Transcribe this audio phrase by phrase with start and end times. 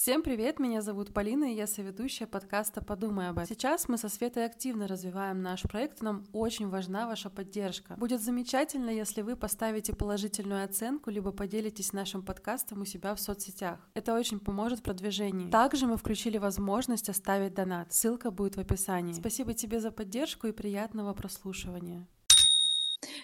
[0.00, 3.48] Всем привет, меня зовут Полина, и я соведущая подкаста «Подумай об этом».
[3.48, 7.94] Сейчас мы со Светой активно развиваем наш проект, нам очень важна ваша поддержка.
[7.96, 13.80] Будет замечательно, если вы поставите положительную оценку, либо поделитесь нашим подкастом у себя в соцсетях.
[13.94, 15.50] Это очень поможет в продвижении.
[15.50, 19.14] Также мы включили возможность оставить донат, ссылка будет в описании.
[19.14, 22.06] Спасибо тебе за поддержку и приятного прослушивания.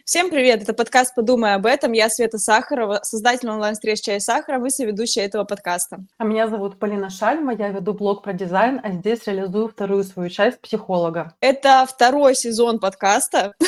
[0.04, 0.62] Всем привет!
[0.62, 1.92] Это подкаст «Подумай об этом».
[1.92, 6.04] Я Света Сахарова, создатель онлайн-встреч «Чай Сахаров» и соведущая этого подкаста.
[6.18, 10.28] А меня зовут Полина Шальма, я веду блог про дизайн, а здесь реализую вторую свою
[10.28, 11.32] часть психолога.
[11.40, 13.54] Это второй сезон подкаста.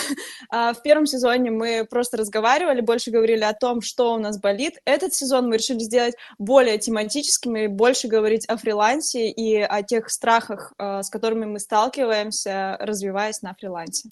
[0.48, 4.74] А, в первом сезоне мы просто разговаривали, больше говорили о том, что у нас болит.
[4.84, 10.08] Этот сезон мы решили сделать более тематическим и больше говорить о фрилансе и о тех
[10.08, 14.08] страхах, а, с которыми мы сталкиваемся, развиваясь на фрилансе.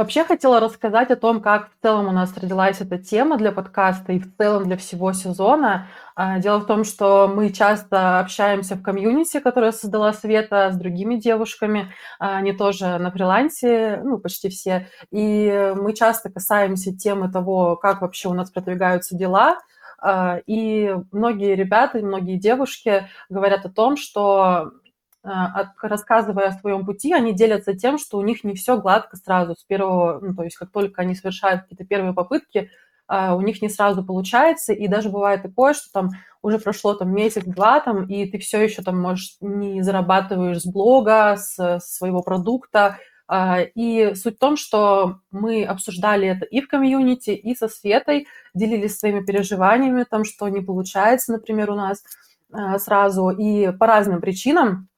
[0.00, 4.12] Вообще хотела рассказать о том, как в целом у нас родилась эта тема для подкаста
[4.14, 5.88] и в целом для всего сезона.
[6.16, 11.16] А, дело в том, что мы часто общаемся в комьюнити, которое создала Света с другими
[11.16, 11.92] девушками.
[12.18, 14.88] А, они тоже на фрилансе, ну, почти все.
[15.10, 19.58] И мы часто касаемся темы того, как вообще у нас продвигаются дела.
[19.98, 24.70] А, и многие ребята, многие девушки говорят о том, что
[25.22, 29.64] рассказывая о своем пути, они делятся тем, что у них не все гладко сразу с
[29.64, 32.70] первого, ну, то есть как только они совершают какие-то первые попытки,
[33.06, 36.10] а, у них не сразу получается, и даже бывает такое, что там
[36.42, 41.36] уже прошло там месяц-два, там, и ты все еще там, можешь не зарабатываешь с блога,
[41.36, 47.30] с своего продукта, а, и суть в том, что мы обсуждали это и в комьюнити,
[47.30, 52.02] и со Светой, делились своими переживаниями, там, что не получается, например, у нас
[52.78, 54.89] сразу, и по разным причинам,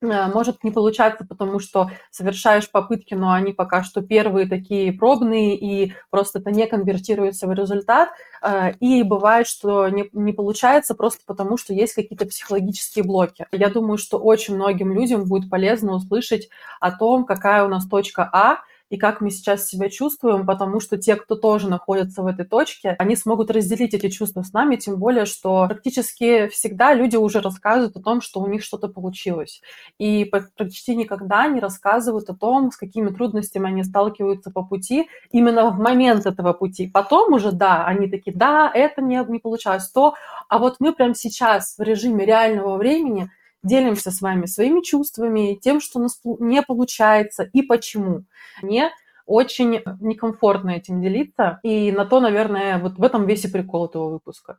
[0.00, 5.92] может не получаться, потому что совершаешь попытки, но они пока что первые такие пробные, и
[6.10, 8.10] просто это не конвертируется в результат.
[8.42, 13.46] Э, и бывает, что не, не получается просто потому, что есть какие-то психологические блоки.
[13.52, 16.48] Я думаю, что очень многим людям будет полезно услышать
[16.80, 18.58] о том, какая у нас точка А,
[18.90, 22.96] и как мы сейчас себя чувствуем, потому что те, кто тоже находится в этой точке,
[22.98, 27.96] они смогут разделить эти чувства с нами, тем более, что практически всегда люди уже рассказывают
[27.96, 29.60] о том, что у них что-то получилось.
[29.98, 30.24] И
[30.56, 35.78] почти никогда не рассказывают о том, с какими трудностями они сталкиваются по пути именно в
[35.78, 36.86] момент этого пути.
[36.86, 40.14] Потом уже, да, они такие, да, это не, не получалось, то,
[40.48, 43.30] а вот мы прямо сейчас в режиме реального времени
[43.62, 48.24] делимся с вами своими чувствами, тем, что у нас не получается и почему.
[48.62, 48.90] Мне
[49.26, 54.10] очень некомфортно этим делиться, и на то, наверное, вот в этом весь и прикол этого
[54.10, 54.58] выпуска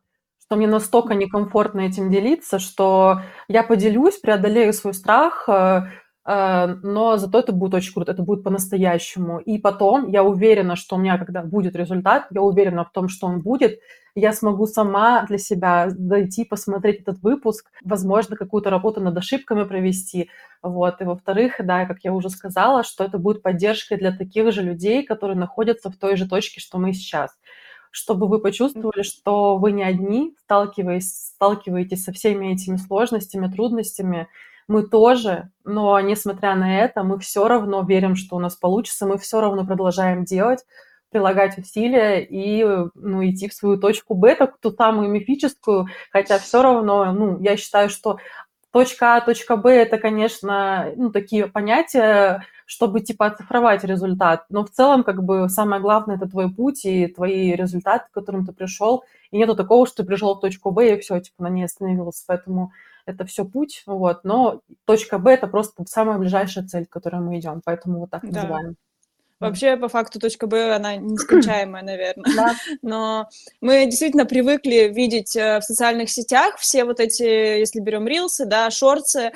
[0.49, 5.83] что мне настолько некомфортно этим делиться, что я поделюсь, преодолею свой страх, э,
[6.31, 9.39] но зато это будет очень круто, это будет по-настоящему.
[9.39, 13.25] И потом я уверена, что у меня, когда будет результат, я уверена в том, что
[13.25, 13.79] он будет,
[14.13, 20.29] я смогу сама для себя дойти, посмотреть этот выпуск, возможно, какую-то работу над ошибками провести.
[20.61, 21.01] Вот.
[21.01, 25.03] И во-вторых, да, как я уже сказала, что это будет поддержкой для таких же людей,
[25.03, 27.31] которые находятся в той же точке, что мы сейчас
[27.91, 34.27] чтобы вы почувствовали, что вы не одни, сталкиваясь, сталкиваетесь со всеми этими сложностями, трудностями,
[34.69, 39.17] мы тоже, но несмотря на это, мы все равно верим, что у нас получится, мы
[39.17, 40.63] все равно продолжаем делать,
[41.09, 42.63] прилагать усилия и
[42.93, 47.89] ну, идти в свою точку Б, ту самую мифическую, хотя все равно, ну, я считаю,
[47.89, 48.19] что
[48.71, 54.45] точка А, точка Б– это, конечно, ну, такие понятия, чтобы, типа, оцифровать результат.
[54.49, 58.45] Но в целом, как бы, самое главное– это твой путь и твои результаты, к которым
[58.45, 59.03] ты пришел.
[59.31, 62.23] И нету такого, что ты пришел в точку Б и все, типа, на ней остановился.
[62.27, 62.71] Поэтому
[63.09, 64.23] это все путь, вот.
[64.23, 67.61] Но точка Б– это просто самая ближайшая цель, к которой мы идем.
[67.63, 68.41] Поэтому вот так да.
[68.41, 68.75] называем.
[69.39, 72.35] Вообще, по факту, точка Б, она нескончаемая, наверное.
[72.35, 72.55] Да.
[72.81, 73.29] Но
[73.61, 78.69] мы действительно привыкли видеть э, в социальных сетях все вот эти, если берем рилсы, да,
[78.69, 79.31] шорты, а,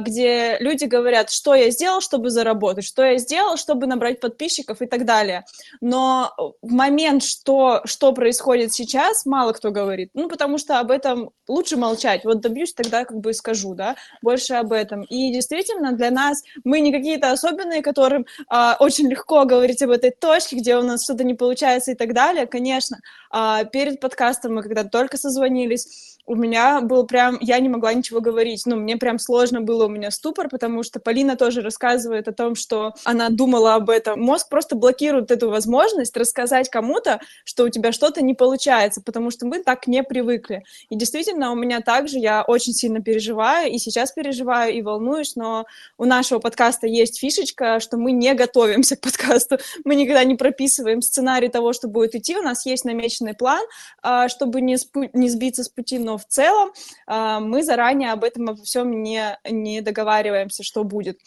[0.00, 4.86] где люди говорят, что я сделал, чтобы заработать, что я сделал, чтобы набрать подписчиков и
[4.86, 5.44] так далее.
[5.80, 10.10] Но в момент, что, что происходит сейчас, мало кто говорит.
[10.14, 12.24] Ну, потому что об этом лучше молчать.
[12.24, 15.02] Вот добьюсь, тогда как бы скажу, да, больше об этом.
[15.02, 20.10] И действительно, для нас мы не какие-то особенные, которым а, очень легко говорить об этой
[20.10, 22.46] точке, где у нас что-то не получается и так далее.
[22.46, 22.98] Конечно,
[23.30, 28.20] а, перед подкастом мы когда только созвонились, у меня был прям, я не могла ничего
[28.20, 32.32] говорить, ну, мне прям сложно было у меня ступор, потому что Полина тоже рассказывает о
[32.32, 34.20] том, что она думала об этом.
[34.20, 39.46] Мозг просто блокирует эту возможность рассказать кому-то, что у тебя что-то не получается, потому что
[39.46, 40.64] мы так не привыкли.
[40.90, 45.66] И действительно, у меня также, я очень сильно переживаю, и сейчас переживаю, и волнуюсь, но
[45.98, 51.02] у нашего подкаста есть фишечка, что мы не готовимся к подкасту, мы никогда не прописываем
[51.02, 53.64] сценарий того, что будет идти, у нас есть намеченный план,
[54.02, 56.72] а, чтобы не, спу- не сбиться с пути, но в целом
[57.06, 61.18] а, мы заранее об этом обо всем не, не договариваемся, что будет.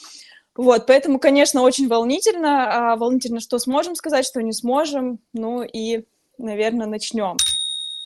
[0.55, 2.93] Вот, поэтому, конечно, очень волнительно.
[2.93, 5.19] А, волнительно, что сможем сказать, что не сможем.
[5.33, 6.05] Ну и,
[6.37, 7.37] наверное, начнем.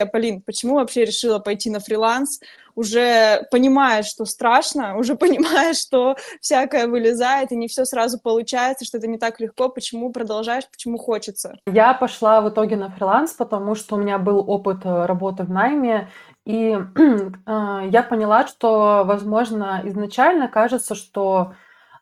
[0.06, 2.40] Полин, почему вообще решила пойти на фриланс?
[2.74, 8.98] Уже понимаешь, что страшно, уже понимаешь, что всякое вылезает, и не все сразу получается, что
[8.98, 9.68] это не так легко.
[9.68, 11.58] Почему продолжаешь, почему хочется?
[11.66, 15.50] Я пошла в итоге на фриланс, потому что у меня был опыт э, работы в
[15.50, 16.08] найме,
[16.44, 21.54] и э, я поняла, что, возможно, изначально кажется, что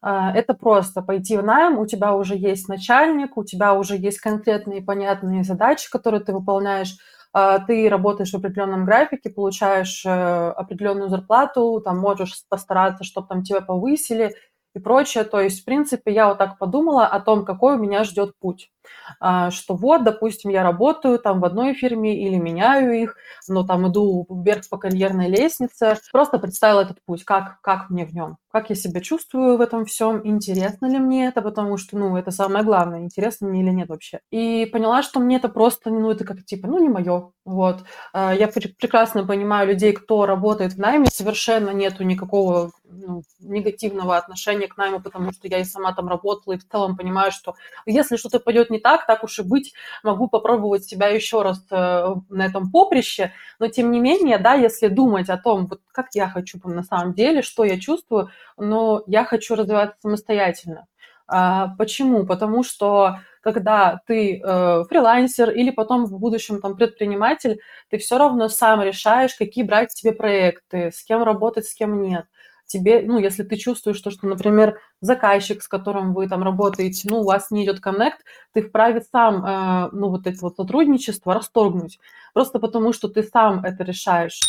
[0.02, 4.20] э, это просто пойти в найм, у тебя уже есть начальник, у тебя уже есть
[4.20, 6.96] конкретные понятные задачи, которые ты выполняешь,
[7.32, 13.44] а, ты работаешь в определенном графике, получаешь э, определенную зарплату, там можешь постараться, чтобы там
[13.44, 14.34] тебя повысили
[14.74, 15.24] и прочее.
[15.24, 18.70] То есть, в принципе, я вот так подумала о том, какой у меня ждет путь.
[19.18, 23.16] А, что вот, допустим, я работаю там в одной фирме или меняю их,
[23.48, 25.96] но там иду вверх по карьерной лестнице.
[26.12, 29.84] Просто представила этот путь, как, как мне в нем, как я себя чувствую в этом
[29.84, 33.88] всем, интересно ли мне это, потому что, ну, это самое главное, интересно мне или нет
[33.88, 34.20] вообще.
[34.30, 37.84] И поняла, что мне это просто, ну, это как типа, ну, не мое, вот.
[38.12, 44.66] А, я прекрасно понимаю людей, кто работает в найме, совершенно нету никакого ну, негативного отношения
[44.68, 47.54] к найму, потому что я и сама там работала, и в целом понимаю, что
[47.86, 52.14] если что-то пойдет не так, так уж и быть, могу попробовать себя еще раз э,
[52.28, 56.28] на этом поприще, но тем не менее, да, если думать о том, вот как я
[56.28, 60.86] хочу на самом деле, что я чувствую, но я хочу развиваться самостоятельно.
[61.26, 62.26] А, почему?
[62.26, 68.48] Потому что когда ты э, фрилансер или потом в будущем там предприниматель, ты все равно
[68.48, 72.26] сам решаешь, какие брать тебе проекты, с кем работать, с кем нет
[72.70, 77.20] тебе, ну, если ты чувствуешь, что, что, например, заказчик, с которым вы там работаете, ну,
[77.20, 78.18] у вас не идет коннект,
[78.52, 81.98] ты вправе сам, э, ну, вот это вот сотрудничество расторгнуть,
[82.32, 84.40] просто потому что ты сам это решаешь.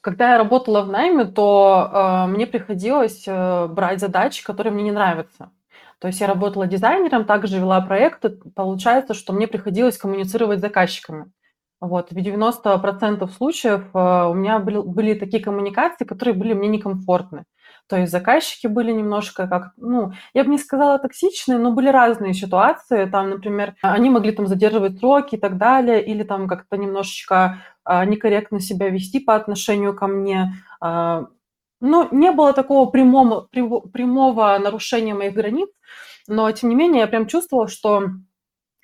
[0.00, 4.92] Когда я работала в найме, то э, мне приходилось э, брать задачи, которые мне не
[4.92, 5.50] нравятся.
[5.98, 8.30] То есть я работала дизайнером, также вела проекты.
[8.30, 11.26] Получается, что мне приходилось коммуницировать с заказчиками.
[11.82, 17.42] Вот, в 90% случаев э, у меня были, были такие коммуникации, которые были мне некомфортны.
[17.88, 22.34] То есть заказчики были немножко как, ну, я бы не сказала токсичные, но были разные
[22.34, 23.06] ситуации.
[23.06, 28.04] Там, например, они могли там задерживать сроки и так далее, или там как-то немножечко а,
[28.04, 30.54] некорректно себя вести по отношению ко мне.
[30.80, 31.26] А,
[31.80, 35.68] ну, не было такого прямого, прямого нарушения моих границ,
[36.28, 38.04] но, тем не менее, я прям чувствовала, что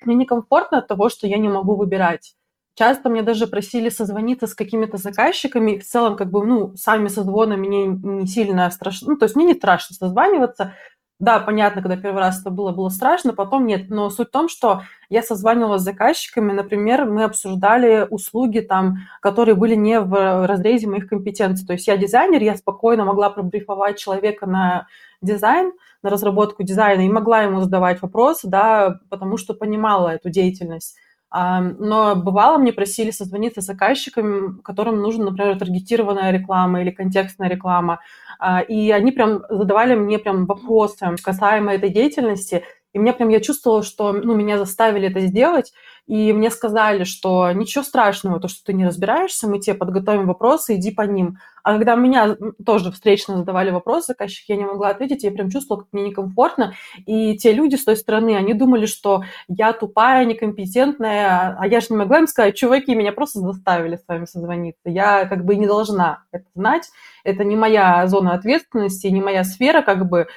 [0.01, 2.35] мне некомфортно от того, что я не могу выбирать.
[2.75, 5.77] Часто мне даже просили созвониться с какими-то заказчиками.
[5.77, 9.11] В целом, как бы, ну, сами созвоны мне не сильно страшно.
[9.11, 10.73] Ну, то есть мне не страшно созваниваться.
[11.19, 13.89] Да, понятно, когда первый раз это было, было страшно, потом нет.
[13.89, 19.55] Но суть в том, что я созванивалась с заказчиками, например, мы обсуждали услуги там, которые
[19.55, 21.67] были не в разрезе моих компетенций.
[21.67, 24.87] То есть я дизайнер, я спокойно могла пробрифовать человека на
[25.21, 25.73] дизайн,
[26.03, 30.95] на разработку дизайна и могла ему задавать вопросы, да, потому что понимала эту деятельность.
[31.31, 37.99] Но бывало, мне просили созвониться с заказчиками, которым нужна, например, таргетированная реклама или контекстная реклама.
[38.39, 42.63] А, и они прям задавали мне прям вопросы касаемо этой деятельности.
[42.93, 45.73] И мне прям, я чувствовала, что ну, меня заставили это сделать,
[46.07, 50.75] и мне сказали, что ничего страшного, то, что ты не разбираешься, мы тебе подготовим вопросы,
[50.75, 51.37] иди по ним.
[51.61, 55.83] А когда меня тоже встречно задавали вопросы, заказчик, я не могла ответить, я прям чувствовала,
[55.83, 56.73] как мне некомфортно.
[57.05, 61.87] И те люди с той стороны, они думали, что я тупая, некомпетентная, а я же
[61.91, 64.89] не могла им сказать, чуваки, меня просто заставили с вами созвониться.
[64.89, 66.89] Я как бы не должна это знать,
[67.23, 70.27] это не моя зона ответственности, не моя сфера, как бы,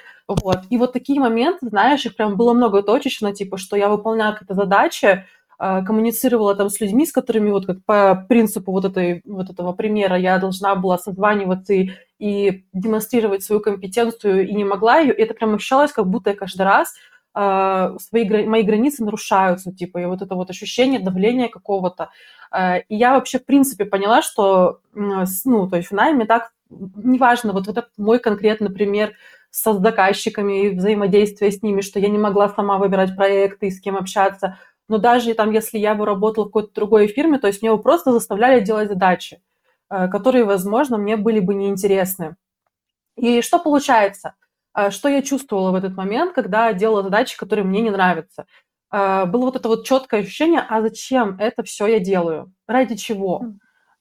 [0.40, 0.60] вот.
[0.70, 4.54] И вот такие моменты, знаешь, их прям было много точечно, типа, что я выполняла какие-то
[4.54, 5.24] задачи,
[5.64, 9.72] а, коммуницировала там с людьми, с которыми вот как по принципу вот, этой, вот этого
[9.72, 15.14] примера я должна была созваниваться и, и демонстрировать свою компетенцию и не могла ее.
[15.14, 16.94] И это прям ощущалось, как будто я каждый раз
[17.36, 22.10] э, свои, мои границы нарушаются, типа, и вот это вот ощущение давления какого-то.
[22.50, 27.52] Э, и я вообще, в принципе, поняла, что, ну, то есть в найме так, неважно,
[27.52, 29.12] вот, вот этот мой конкретный пример
[29.52, 33.80] со заказчиками и взаимодействие с ними, что я не могла сама выбирать проекты и с
[33.80, 34.58] кем общаться–
[34.92, 37.80] но даже там, если я бы работала в какой-то другой фирме, то есть мне бы
[37.80, 39.40] просто заставляли делать задачи,
[39.88, 42.36] э, которые, возможно, мне были бы неинтересны.
[43.16, 44.34] И что получается?
[44.74, 48.44] А, что я чувствовала в этот момент, когда делала задачи, которые мне не нравятся?
[48.90, 52.52] А, было вот это вот четкое ощущение, а зачем это все я делаю?
[52.66, 53.46] Ради чего?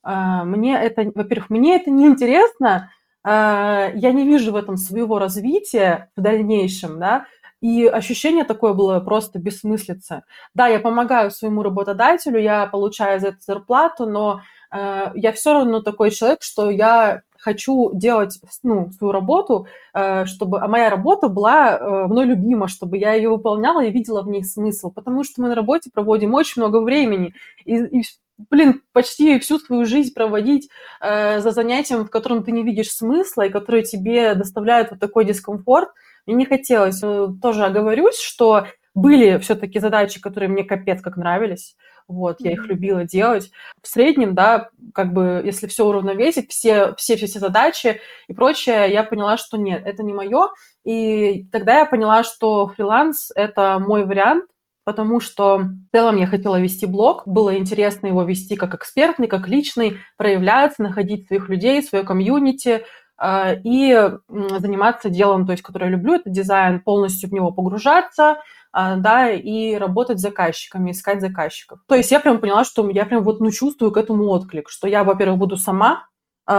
[0.04, 2.92] Мне это, во-первых, мне это не интересно,
[3.24, 7.26] я не вижу в этом своего развития в дальнейшем, да,
[7.62, 10.24] и ощущение такое было просто бессмыслица.
[10.56, 15.82] Да, я помогаю своему работодателю, я получаю за это зарплату, но э, я все равно
[15.82, 21.78] такой человек, что я хочу делать ну, свою работу, э, чтобы, а моя работа была
[21.78, 25.50] э, мной любима, чтобы я ее выполняла и видела в ней смысл, потому что мы
[25.50, 27.36] на работе проводим очень много времени,
[27.66, 28.04] и, и
[28.50, 30.70] блин, почти всю свою жизнь проводить
[31.00, 35.26] э, за занятием, в котором ты не видишь смысла и который тебе доставляет вот такой
[35.26, 35.90] дискомфорт,
[36.26, 37.02] мне не хотелось.
[37.04, 41.76] Э, тоже оговорюсь, что были все-таки задачи, которые мне капец как нравились,
[42.08, 43.52] вот, я их любила делать.
[43.82, 48.92] В среднем, да, как бы, если все уравновесить, все, все, все, все задачи и прочее,
[48.92, 50.50] я поняла, что нет, это не мое.
[50.84, 54.46] И тогда я поняла, что фриланс– это мой вариант,
[54.84, 59.48] потому что в целом я хотела вести блог, было интересно его вести как экспертный, как
[59.48, 62.86] личный, проявляться, находить своих людей, свое комьюнити,
[63.18, 63.96] а, и
[64.30, 69.30] заниматься делом, то есть, которое я люблю, это дизайн, полностью в него погружаться, а, да,
[69.30, 71.80] и работать с заказчиками, искать заказчиков.
[71.88, 74.88] То есть я прям поняла, что я прям вот, ну, чувствую к этому отклик, что
[74.88, 76.08] я, во-первых, буду сама,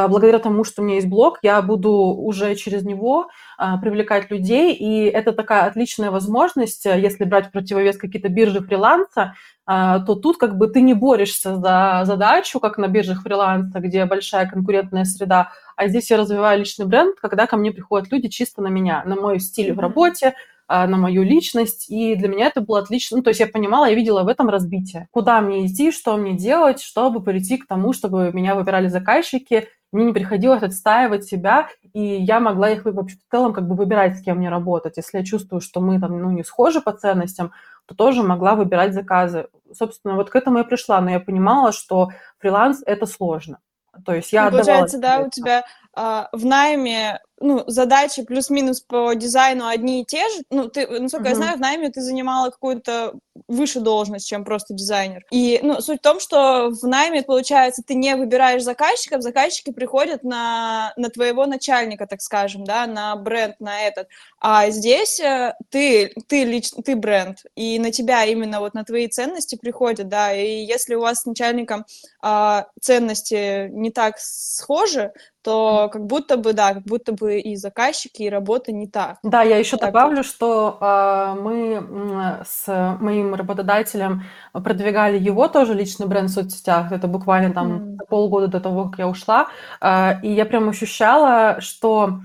[0.09, 4.75] благодаря тому, что у меня есть блог, я буду уже через него а, привлекать людей,
[4.75, 9.35] и это такая отличная возможность, если брать в противовес какие-то биржи фриланса,
[9.65, 14.49] то тут как бы ты не борешься за задачу, как на биржах фриланса, где большая
[14.49, 18.69] конкурентная среда, а здесь я развиваю личный бренд, когда ко мне приходят люди чисто на
[18.69, 20.35] меня, на мой стиль в работе,
[20.69, 23.19] а, на мою личность, и для меня это было отлично.
[23.19, 25.07] Ну, то есть я понимала, я видела в этом разбитие.
[25.11, 30.07] Куда мне идти, что мне делать, чтобы прийти к тому, чтобы меня выбирали заказчики, мне
[30.07, 34.23] не приходилось отстаивать себя, и я могла их вообще в целом как бы выбирать, с
[34.23, 34.97] кем мне работать.
[34.97, 37.53] Если я чувствую, что мы там, ну, не схожи по ценностям,
[37.87, 39.49] то тоже могла выбирать заказы.
[39.73, 43.59] Собственно, вот к этому я пришла, но я понимала, что фриланс– это сложно.
[44.07, 49.13] То есть я ну, Получается, да, у тебя а, в найме ну, задачи плюс-минус по
[49.15, 50.43] дизайну одни и те же.
[50.51, 51.31] Ну, ты, насколько uh-huh.
[51.31, 53.15] я знаю, в найме ты занимала какую-то
[53.49, 55.25] выше должность, чем просто дизайнер.
[55.31, 60.23] И, ну, суть в том, что в найме, получается, ты не выбираешь заказчиков, заказчики приходят
[60.23, 64.09] на, на твоего начальника, так скажем, да, на бренд, на этот.
[64.41, 69.09] А здесь э, ты, ты лично, ты бренд, и на тебя именно вот на твои
[69.09, 71.85] ценности приходят, да, и если у вас с начальником
[72.21, 78.23] а, ценности не так схожи, то как будто бы, да, как будто бы и заказчики,
[78.23, 79.19] и работа не так.
[79.23, 80.27] Да, я еще так добавлю, вот.
[80.27, 84.23] что э, мы с моим работодателем
[84.53, 86.93] продвигали его тоже личный бренд в соцсетях.
[86.93, 87.99] Это буквально там mm.
[88.09, 89.49] полгода до того, как я ушла.
[89.81, 92.21] Э, и я прям ощущала, что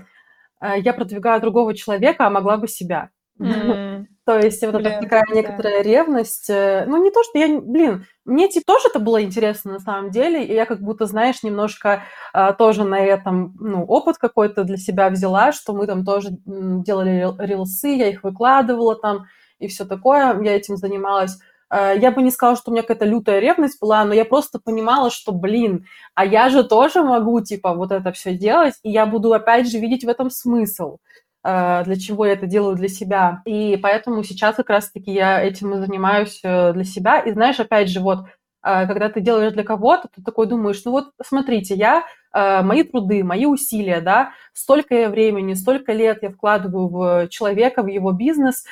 [0.60, 3.10] э, я продвигаю другого человека, а могла бы себя.
[3.40, 3.87] Mm.
[4.28, 5.34] То есть вот блин, эта такая да.
[5.34, 6.50] некоторая ревность.
[6.50, 7.58] Э, ну, не то, что я...
[7.62, 11.42] Блин, мне типа тоже это было интересно на самом деле, и я как будто, знаешь,
[11.42, 12.02] немножко
[12.34, 17.26] а, тоже на этом, ну, опыт какой-то для себя взяла, что мы там тоже делали
[17.38, 19.28] рилсы, я их выкладывала там
[19.60, 21.38] и все такое, я этим занималась.
[21.70, 24.58] А, я бы не сказала, что у меня какая-то лютая ревность была, но я просто
[24.58, 29.06] понимала, что, блин, а я же тоже могу, типа, вот это все делать, и я
[29.06, 30.98] буду, опять же, видеть в этом смысл.
[31.44, 33.42] Э, для чего я это делаю для себя.
[33.44, 37.20] И поэтому сейчас как раз-таки я этим и занимаюсь э, для себя.
[37.20, 38.26] И знаешь, опять же, вот,
[38.64, 43.24] э, когда ты делаешь для кого-то, ты такой думаешь, ну вот, смотрите, я, мои труды,
[43.24, 48.66] мои усилия, да, столько я времени, столько лет я вкладываю в человека, в его бизнес,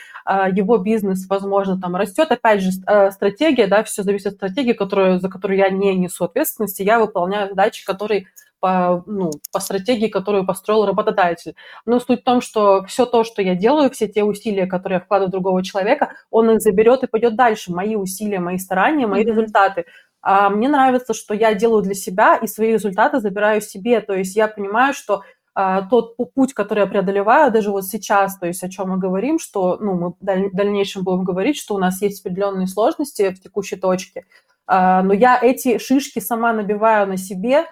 [0.52, 2.70] его бизнес, возможно, там растет, опять же,
[3.11, 7.49] стратегия, да, все зависит от стратегии, которую, за которую я не несу ответственности, я выполняю
[7.49, 8.26] задачи, которые
[8.66, 11.54] по, ну, по стратегии, которую построил работодатель.
[11.85, 15.00] Но суть в том, что все то, что я делаю, все те усилия, которые я
[15.00, 17.73] вкладываю в другого человека, он их заберет и пойдет дальше.
[17.73, 19.28] Мои усилия, мои старания, мои mm-hmm.
[19.28, 19.85] результаты.
[20.20, 24.00] А мне нравится, что я делаю для себя и свои результаты забираю себе.
[24.00, 25.23] То есть я понимаю, что
[25.54, 29.38] а, тот путь, который я преодолеваю, даже вот сейчас, то есть о чем мы говорим,
[29.38, 33.76] что ну, мы в дальнейшем будем говорить, что у нас есть определенные сложности в текущей
[33.76, 34.25] точке,
[34.66, 37.66] а, но я эти шишки сама набиваю на себе,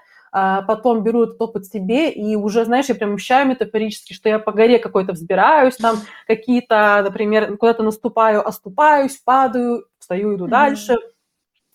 [0.66, 4.50] потом беру этот опыт себе, и уже, знаешь, я прям ощущаю метафорически, что я по
[4.50, 10.50] горе какой-то взбираюсь, там какие-то, например, куда-то наступаю, оступаюсь, падаю, встаю, иду mm-hmm.
[10.50, 10.96] дальше,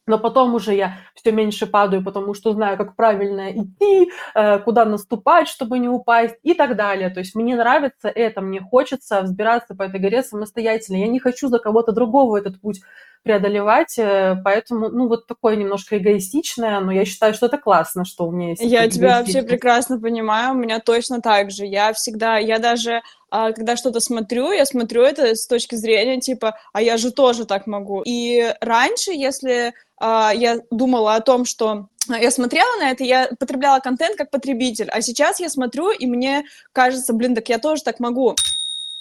[0.09, 4.83] но потом уже я все меньше падаю, потому что знаю, как правильно идти, э, куда
[4.83, 7.11] наступать, чтобы не упасть и так далее.
[7.11, 10.97] То есть мне нравится это, мне хочется взбираться по этой горе самостоятельно.
[10.97, 12.81] Я не хочу за кого-то другого этот путь
[13.23, 18.27] преодолевать, э, поэтому, ну, вот такое немножко эгоистичное, но я считаю, что это классно, что
[18.27, 18.61] у меня есть.
[18.61, 21.65] Я тебя вообще прекрасно понимаю, у меня точно так же.
[21.65, 26.57] Я всегда, я даже а, когда что-то смотрю, я смотрю это с точки зрения типа,
[26.73, 28.01] а я же тоже так могу.
[28.05, 33.79] И раньше, если а, я думала о том, что я смотрела на это, я потребляла
[33.79, 37.99] контент как потребитель, а сейчас я смотрю, и мне кажется, блин, так я тоже так
[37.99, 38.35] могу.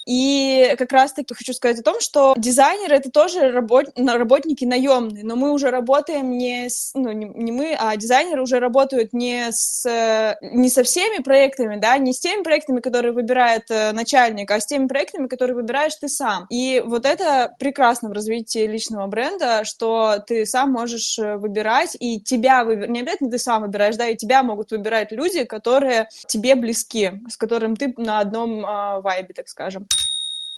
[0.09, 3.85] И как раз-таки хочу сказать о том, что дизайнеры это тоже работ...
[3.95, 6.93] работники наемные, но мы уже работаем не с...
[6.95, 9.85] ну, не, мы, а дизайнеры уже работают не с
[10.41, 14.65] не со всеми проектами, да, не с теми проектами, которые выбирает э, начальник, а с
[14.65, 16.47] теми проектами, которые выбираешь ты сам.
[16.49, 22.19] И вот это прекрасно в развитии личного бренда, что ты сам можешь э, выбирать, и
[22.19, 26.55] тебя выбирать, не обязательно ты сам выбираешь, да, и тебя могут выбирать люди, которые тебе
[26.55, 29.87] близки, с которым ты на одном э, вайбе, так скажем.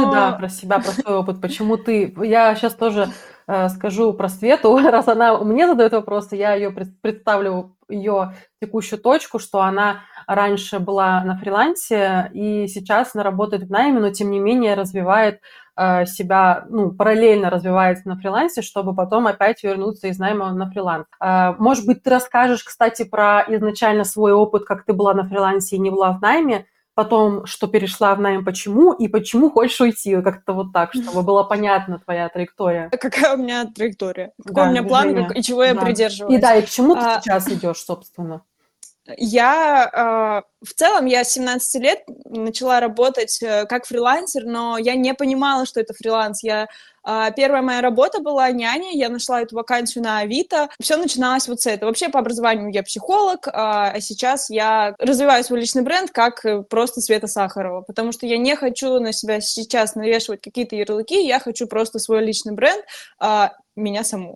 [0.10, 1.42] Да, про себя, про свой опыт.
[1.42, 2.14] Почему ты?
[2.24, 3.10] Я сейчас тоже
[3.48, 9.38] э, скажу про Свету, раз она мне задает вопросы, я ее представлю ее текущую точку,
[9.40, 14.40] что она раньше была на фрилансе и сейчас она работает в найме, но тем не
[14.40, 15.42] менее развивает
[15.76, 21.06] э, себя, ну, параллельно развивается на фрилансе, чтобы потом опять вернуться из найма на фриланс.
[21.20, 25.76] Э, может быть, ты расскажешь, кстати, про изначально свой опыт, как ты была на фрилансе
[25.76, 30.22] и не была в найме, потом, что перешла в найм, почему, и почему хочешь уйти,
[30.22, 32.90] как-то вот так, чтобы была понятна твоя траектория.
[32.90, 34.34] Какая у меня траектория?
[34.44, 35.68] Какой да, у меня план как, и чего да.
[35.68, 36.38] я придерживаюсь?
[36.38, 37.22] И да, и к чему ты а...
[37.22, 38.44] сейчас идешь, собственно?
[39.18, 44.94] Я э, в целом, я с 17 лет начала работать э, как фрилансер, но я
[44.94, 46.44] не понимала, что это фриланс.
[46.44, 46.68] Я
[47.04, 50.70] Первая моя работа была няней, я нашла эту вакансию на Авито.
[50.80, 51.90] Все начиналось вот с этого.
[51.90, 57.28] Вообще по образованию я психолог, а сейчас я развиваю свой личный бренд как просто Света
[57.28, 62.00] Сахарова, потому что я не хочу на себя сейчас навешивать какие-то ярлыки, я хочу просто
[62.00, 62.84] свой личный бренд,
[63.20, 64.36] а, меня саму.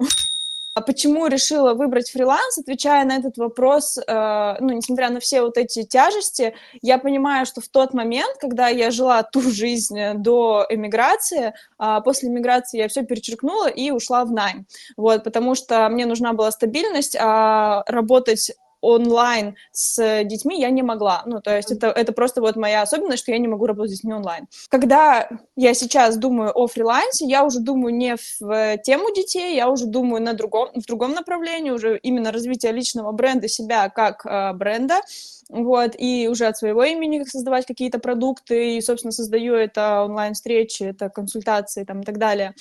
[0.75, 2.57] А почему решила выбрать фриланс?
[2.57, 7.61] Отвечая на этот вопрос, э, ну, несмотря на все вот эти тяжести, я понимаю, что
[7.61, 13.03] в тот момент, когда я жила ту жизнь до эмиграции, э, после эмиграции я все
[13.03, 14.67] перечеркнула и ушла в найм.
[14.97, 18.51] Вот, потому что мне нужна была стабильность, а работать
[18.85, 21.23] онлайн с детьми я не могла.
[21.25, 23.95] Ну, то есть это, это просто вот моя особенность, что я не могу работать с
[23.95, 24.47] детьми онлайн.
[24.69, 29.85] Когда я сейчас думаю о фрилансе, я уже думаю не в тему детей, я уже
[29.85, 35.01] думаю на другом, в другом направлении, уже именно развитие личного бренда, себя как э, бренда,
[35.49, 41.09] вот, и уже от своего имени создавать какие-то продукты, и, собственно, создаю это онлайн-встречи, это
[41.09, 42.55] консультации там, и так далее.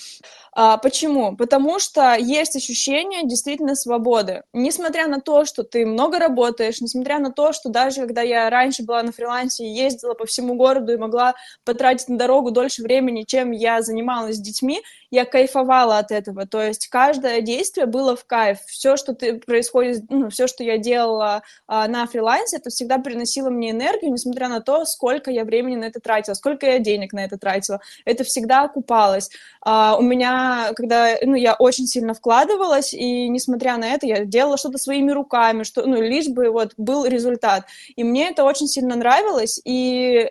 [0.53, 1.35] А, почему?
[1.35, 4.43] Потому что есть ощущение действительно свободы.
[4.53, 8.83] Несмотря на то, что ты много работаешь, несмотря на то, что даже когда я раньше
[8.83, 11.33] была на фрилансе и ездила по всему городу и могла
[11.63, 16.45] потратить на дорогу дольше времени, чем я занималась с детьми, я кайфовала от этого.
[16.45, 18.59] То есть каждое действие было в кайф.
[18.67, 23.49] Все, что ты, происходит, ну, все, что я делала а, на фрилансе, это всегда приносило
[23.49, 27.25] мне энергию, несмотря на то, сколько я времени на это тратила, сколько я денег на
[27.25, 27.81] это тратила.
[28.05, 29.29] Это всегда окупалось.
[29.61, 34.57] А, у меня, когда, ну, я очень сильно вкладывалась, и несмотря на это, я делала
[34.57, 37.65] что-то своими руками, что, ну, лишь бы вот был результат.
[37.95, 40.29] И мне это очень сильно нравилось, и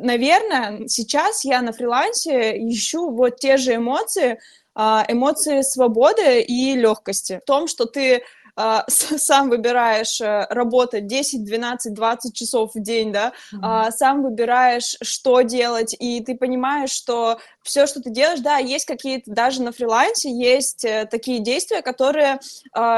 [0.00, 4.38] наверное, сейчас я на фрилансе ищу вот те же эмоции,
[4.74, 7.40] а, эмоции свободы и легкости.
[7.42, 8.22] В том, что ты
[8.88, 13.90] сам выбираешь э, работать 10, 12, 20 часов в день, да, mm-hmm.
[13.92, 19.30] сам выбираешь, что делать, и ты понимаешь, что все, что ты делаешь, да, есть какие-то,
[19.32, 22.38] даже на фрилансе есть э, такие действия, которые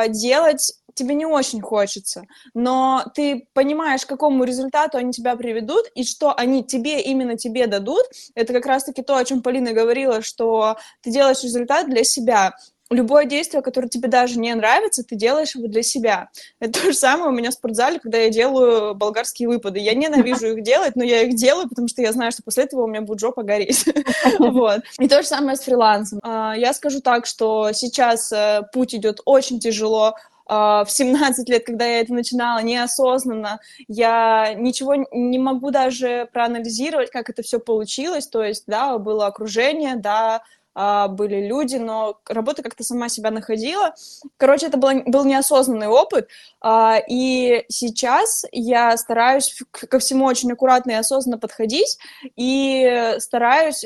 [0.08, 6.04] делать тебе не очень хочется, но ты понимаешь, к какому результату они тебя приведут и
[6.04, 10.76] что они тебе, именно тебе дадут, это как раз-таки то, о чем Полина говорила, что
[11.00, 12.54] ты делаешь результат для себя.
[12.92, 16.28] Любое действие, которое тебе даже не нравится, ты делаешь его для себя.
[16.61, 19.78] Это то же самое у меня в спортзале, когда я делаю болгарские выпады.
[19.78, 22.85] Я ненавижу их делать, но я их делаю, потому что я знаю, что после этого
[22.85, 23.85] у меня будет жопа гореть.
[24.98, 26.20] И то же самое с фрилансом.
[26.22, 30.14] А, я скажу так, что сейчас э, путь идет очень тяжело,
[30.46, 37.11] а, в 17 лет, когда я это начинала неосознанно, я ничего не могу даже проанализировать,
[37.11, 38.26] как это все получилось.
[38.26, 40.42] То есть, да, было окружение, да,
[40.74, 43.94] а, были люди, но работа как-то сама себя находила.
[44.37, 46.28] Короче, это был, был неосознанный опыт,
[46.61, 51.98] а, и сейчас я стараюсь ко всему очень аккуратно и осознанно подходить,
[52.37, 53.85] и стараюсь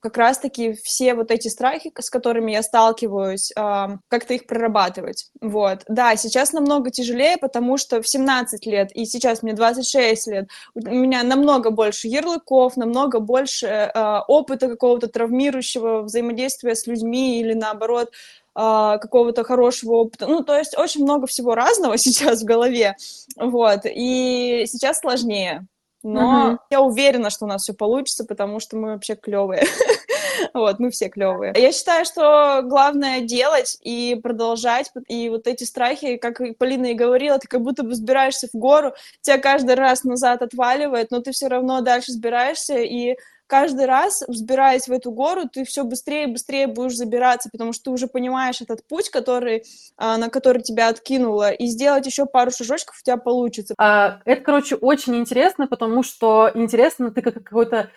[0.00, 5.30] как раз-таки все вот эти страхи, с которыми я сталкиваюсь, как-то их прорабатывать.
[5.40, 5.82] Вот.
[5.88, 10.80] Да, сейчас намного тяжелее, потому что в 17 лет, и сейчас мне 26 лет, у
[10.80, 18.10] меня намного больше ярлыков, намного больше э, опыта какого-то травмирующего взаимодействия с людьми или наоборот
[18.52, 20.26] а, какого-то хорошего опыта.
[20.26, 22.96] Ну, то есть очень много всего разного сейчас в голове,
[23.36, 25.66] вот, и сейчас сложнее.
[26.02, 26.58] Но uh-huh.
[26.70, 29.64] я уверена, что у нас все получится, потому что мы вообще клевые.
[30.54, 31.52] вот, мы все клевые.
[31.56, 34.90] Я считаю, что главное делать и продолжать.
[35.08, 38.94] И вот эти страхи, как Полина и говорила, ты как будто бы сбираешься в гору,
[39.20, 43.16] тебя каждый раз назад отваливает, но ты все равно дальше сбираешься, и
[43.50, 47.84] каждый раз, взбираясь в эту гору, ты все быстрее и быстрее будешь забираться, потому что
[47.84, 49.64] ты уже понимаешь этот путь, который,
[49.96, 53.74] а, на который тебя откинуло, и сделать еще пару шажочков у тебя получится.
[53.76, 57.90] А, это, короче, очень интересно, потому что интересно, ты как какой-то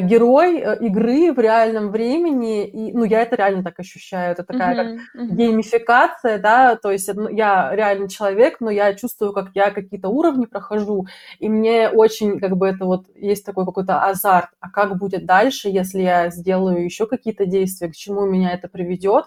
[0.00, 4.74] герой э, игры в реальном времени, и, ну, я это реально так ощущаю, это такая
[4.74, 5.34] uh-huh, как uh-huh.
[5.36, 11.06] геймификация, да, то есть я реально человек, но я чувствую, как я какие-то уровни прохожу,
[11.38, 15.68] и мне очень, как бы, это вот, есть такой какой-то азарт, а как будет дальше,
[15.68, 19.26] если я сделаю еще какие-то действия, к чему меня это приведет,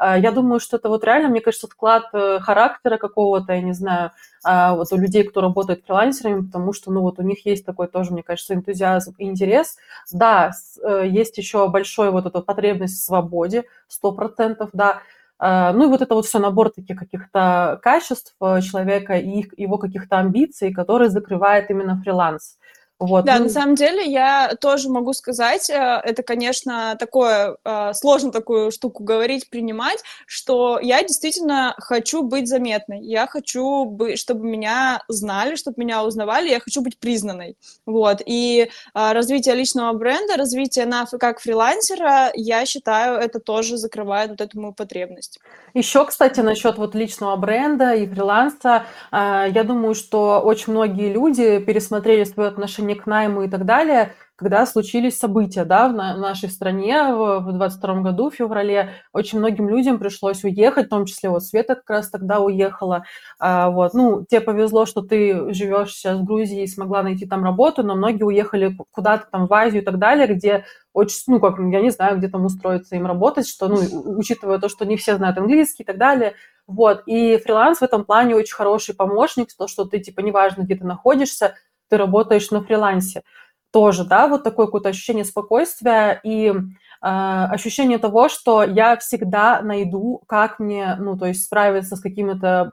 [0.00, 4.12] я думаю, что это вот реально, мне кажется, склад э, характера какого-то, я не знаю,
[4.44, 7.88] а, вот у людей, кто работает фрилансерами, потому что, ну, вот у них есть такой
[7.88, 9.76] тоже, мне кажется, энтузиазм и интерес.
[10.12, 15.00] Да, э, есть еще большой вот эта потребность в свободе, сто процентов, да,
[15.38, 19.78] а, ну и вот это вот все набор таких каких-то качеств э, человека и его
[19.78, 22.58] каких-то амбиций, которые закрывает именно фриланс.
[22.98, 23.24] Вот.
[23.24, 23.44] Да, ну...
[23.44, 29.04] на самом деле я тоже могу сказать, э, это, конечно, такое, э, сложно такую штуку
[29.04, 35.80] говорить, принимать, что я действительно хочу быть заметной, я хочу, быть, чтобы меня знали, чтобы
[35.80, 37.56] меня узнавали, я хочу быть признанной,
[37.86, 44.30] вот, и э, развитие личного бренда, развитие на как фрилансера, я считаю, это тоже закрывает
[44.30, 45.38] вот эту мою потребность.
[45.72, 52.24] Еще, кстати, насчет вот личного бренда и фриланса, я думаю, что очень многие люди пересмотрели
[52.24, 57.12] свое отношение отношение к найму и так далее, когда случились события, да, в нашей стране
[57.12, 61.42] в, в 22 году, в феврале, очень многим людям пришлось уехать, в том числе вот
[61.42, 63.04] Света как раз тогда уехала,
[63.40, 67.42] а, вот, ну, тебе повезло, что ты живешь сейчас в Грузии и смогла найти там
[67.42, 71.58] работу, но многие уехали куда-то там в Азию и так далее, где очень, ну, как,
[71.58, 73.78] я не знаю, где там устроиться им работать, что, ну,
[74.18, 76.34] учитывая то, что не все знают английский и так далее,
[76.68, 80.76] вот, и фриланс в этом плане очень хороший помощник, то, что ты, типа, неважно, где
[80.76, 81.54] ты находишься,
[81.88, 83.22] ты работаешь на фрилансе.
[83.70, 86.54] Тоже, да, вот такое какое-то ощущение спокойствия и э,
[87.02, 92.72] ощущение того, что я всегда найду, как мне, ну, то есть справиться с какими-то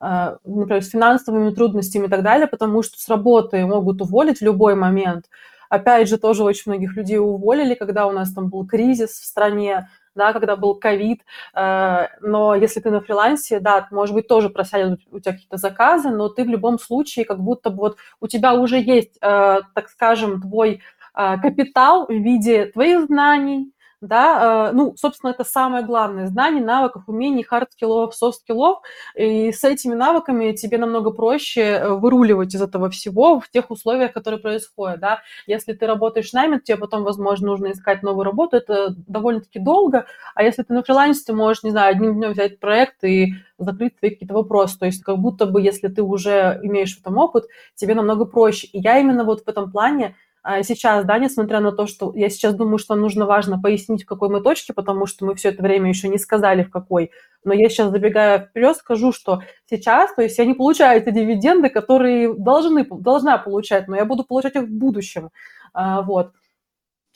[0.00, 4.44] э, например, с финансовыми трудностями и так далее, потому что с работы могут уволить в
[4.44, 5.26] любой момент.
[5.68, 9.88] Опять же, тоже очень многих людей уволили, когда у нас там был кризис в стране,
[10.18, 11.22] да, когда был ковид,
[11.54, 16.10] э, но если ты на фрилансе, да, может быть, тоже просядут у тебя какие-то заказы,
[16.10, 19.88] но ты в любом случае как будто бы вот у тебя уже есть, э, так
[19.88, 20.82] скажем, твой
[21.14, 27.04] э, капитал в виде твоих знаний, да, э, ну, собственно, это самое главное, знание, навыков,
[27.08, 28.80] умений, хард-скиллов, софт-скиллов,
[29.16, 34.12] и с этими навыками тебе намного проще э, выруливать из этого всего в тех условиях,
[34.12, 38.94] которые происходят, да, если ты работаешь нами, тебе потом, возможно, нужно искать новую работу, это
[39.06, 43.02] довольно-таки долго, а если ты на фрилансе, ты можешь, не знаю, одним днем взять проект
[43.02, 47.00] и закрыть свои какие-то вопросы, то есть как будто бы, если ты уже имеешь в
[47.00, 50.14] этом опыт, тебе намного проще, и я именно вот в этом плане
[50.62, 54.28] сейчас, да, несмотря на то, что я сейчас думаю, что нужно важно пояснить, в какой
[54.28, 57.10] мы точке, потому что мы все это время еще не сказали, в какой.
[57.44, 61.68] Но я сейчас, забегая вперед, скажу, что сейчас, то есть я не получаю эти дивиденды,
[61.68, 65.30] которые должны, должна получать, но я буду получать их в будущем.
[65.72, 66.32] А, вот.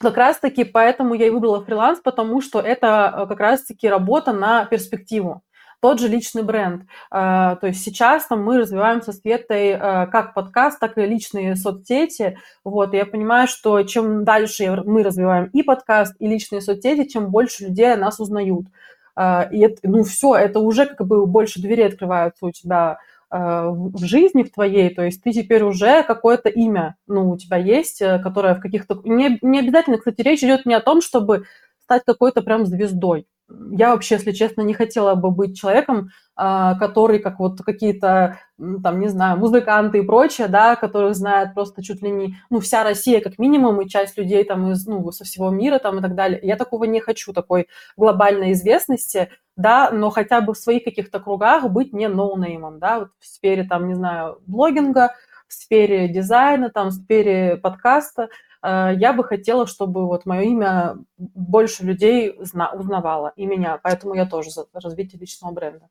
[0.00, 4.64] Как раз-таки поэтому я и выбрала фриланс, потому что это э, как раз-таки работа на
[4.64, 5.42] перспективу
[5.82, 6.84] тот же личный бренд.
[7.10, 11.56] А, то есть сейчас там мы развиваем со Светой а, как подкаст, так и личные
[11.56, 12.38] соцсети.
[12.62, 17.30] Вот, и я понимаю, что чем дальше мы развиваем и подкаст, и личные соцсети, чем
[17.30, 18.66] больше людей нас узнают.
[19.16, 22.98] А, и это, ну все, это уже как бы больше дверей открываются у тебя
[23.34, 28.02] в жизни в твоей, то есть ты теперь уже какое-то имя, ну, у тебя есть,
[28.02, 29.00] э, которое в каких-то...
[29.04, 31.46] Не, не обязательно, кстати, речь идет не о том, чтобы
[31.82, 33.26] стать какой-то прям звездой
[33.72, 38.38] я вообще, если честно, не хотела бы быть человеком, а, который, как вот какие-то,
[38.82, 42.84] там, не знаю, музыканты и прочее, да, которых знает просто чуть ли не, ну, вся
[42.84, 46.14] Россия как минимум, и часть людей там из, ну, со всего мира там и так
[46.14, 46.40] далее.
[46.42, 51.64] Я такого не хочу, такой глобальной известности, да, но хотя бы в своих каких-то кругах
[51.70, 55.14] быть не ноунеймом, да, вот в сфере, там, не знаю, блогинга,
[55.46, 58.28] в сфере дизайна, там, в сфере подкаста,
[58.62, 63.78] я бы хотела, чтобы вот мое имя больше людей узнавало, и меня.
[63.82, 65.88] Поэтому я тоже за развитие личного бренда.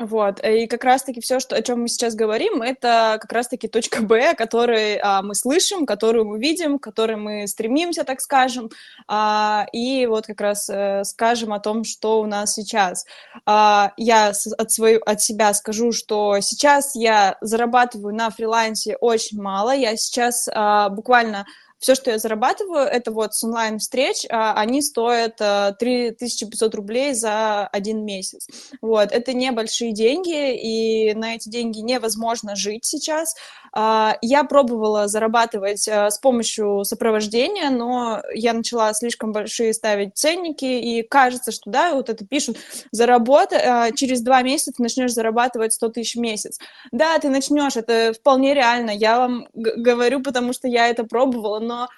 [0.00, 4.00] Вот, и как раз-таки все, что, о чем мы сейчас говорим, это как раз-таки точка
[4.00, 8.70] Б, которой а, мы слышим, которую мы видим, к которой мы стремимся, так скажем,
[9.08, 13.06] а, и вот как раз а, скажем о том, что у нас сейчас.
[13.44, 19.74] А, я от, свою, от себя скажу, что сейчас я зарабатываю на фрилансе очень мало,
[19.74, 21.44] я сейчас а, буквально
[21.78, 27.66] все, что я зарабатываю, это вот с онлайн-встреч, а, они стоят 3500 а, рублей за
[27.68, 28.48] один месяц.
[28.82, 33.36] Вот, это небольшие деньги, и на эти деньги невозможно жить сейчас.
[33.72, 41.02] А, я пробовала зарабатывать с помощью сопровождения, но я начала слишком большие ставить ценники, и
[41.02, 42.58] кажется, что, да, вот это пишут,
[42.90, 46.58] заработай, через два месяца ты начнешь зарабатывать 100 тысяч в месяц.
[46.90, 51.88] Да, ты начнешь, это вполне реально, я вам говорю, потому что я это пробовала, но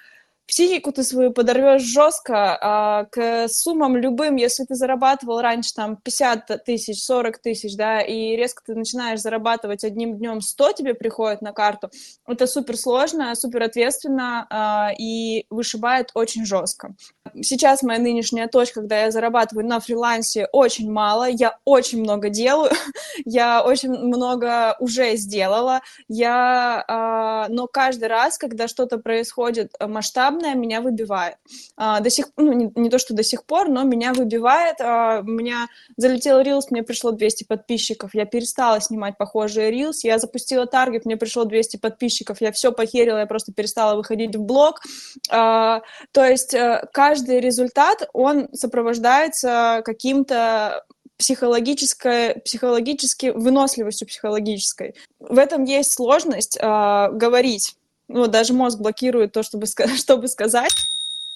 [0.51, 6.65] психику ты свою подорвешь жестко а, к суммам любым, если ты зарабатывал раньше там 50
[6.65, 11.53] тысяч, 40 тысяч, да, и резко ты начинаешь зарабатывать одним днем 100 тебе приходит на
[11.53, 11.89] карту,
[12.27, 16.95] это супер сложно, супер ответственно а, и вышибает очень жестко.
[17.41, 22.71] Сейчас моя нынешняя точка, когда я зарабатываю на фрилансе очень мало, я очень много делаю,
[23.25, 30.55] я очень много уже сделала, я, а, но каждый раз, когда что-то происходит масштабно, подобное
[30.55, 31.35] меня выбивает.
[31.77, 34.81] А, до сих, ну, не, не то, что до сих пор, но меня выбивает.
[34.81, 40.17] А, у меня залетел рилс, мне пришло 200 подписчиков, я перестала снимать похожие рилс, я
[40.17, 44.81] запустила таргет, мне пришло 200 подписчиков, я все похерила, я просто перестала выходить в блог.
[45.29, 50.85] А, то есть э, каждый результат, он сопровождается каким-то
[51.17, 54.95] психологической, психологически выносливостью психологической.
[55.19, 56.61] В этом есть сложность э,
[57.11, 57.75] говорить
[58.11, 60.71] ну, даже мозг блокирует то, чтобы, чтобы сказать.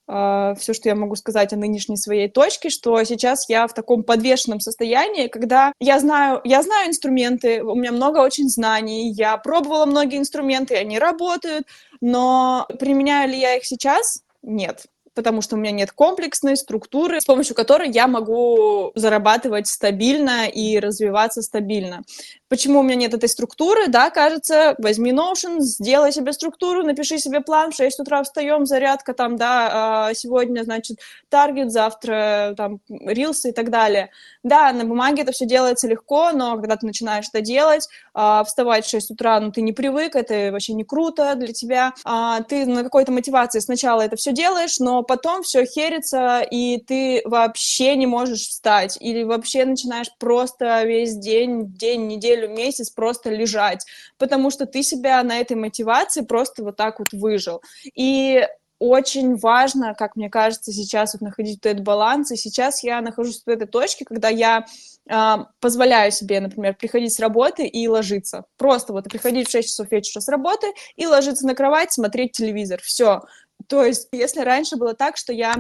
[0.07, 4.03] Uh, все, что я могу сказать о нынешней своей точке, что сейчас я в таком
[4.03, 9.87] подвешенном состоянии, когда я знаю, я знаю инструменты, у меня много очень знаний, я пробовала
[9.87, 11.65] многие инструменты, они работают,
[12.01, 14.21] но применяю ли я их сейчас?
[14.43, 14.85] Нет
[15.15, 20.77] потому что у меня нет комплексной структуры, с помощью которой я могу зарабатывать стабильно и
[20.79, 22.03] развиваться стабильно.
[22.47, 23.87] Почему у меня нет этой структуры?
[23.87, 29.13] Да, кажется, возьми Notion, сделай себе структуру, напиши себе план, в 6 утра встаем, зарядка
[29.13, 29.69] там, да,
[30.09, 30.99] а, сегодня, значит,
[31.29, 34.11] таргет, завтра там рилсы и так далее.
[34.43, 38.85] Да, на бумаге это все делается легко, но когда ты начинаешь это делать, а, вставать
[38.85, 41.93] в 6 утра, ну, ты не привык, это вообще не круто для тебя.
[42.03, 47.21] А, ты на какой-то мотивации сначала это все делаешь, но потом все херится, и ты
[47.25, 53.85] вообще не можешь встать, или вообще начинаешь просто весь день, день, неделю, месяц просто лежать,
[54.17, 57.61] потому что ты себя на этой мотивации просто вот так вот выжил.
[57.95, 58.45] И
[58.79, 63.41] очень важно, как мне кажется, сейчас вот находить вот этот баланс, и сейчас я нахожусь
[63.45, 64.65] в этой точке, когда я
[65.09, 68.45] э, позволяю себе, например, приходить с работы и ложиться.
[68.57, 72.81] Просто вот приходить в 6 часов вечера с работы и ложиться на кровать, смотреть телевизор.
[72.81, 73.21] Все.
[73.67, 75.55] То есть, если раньше было так, что я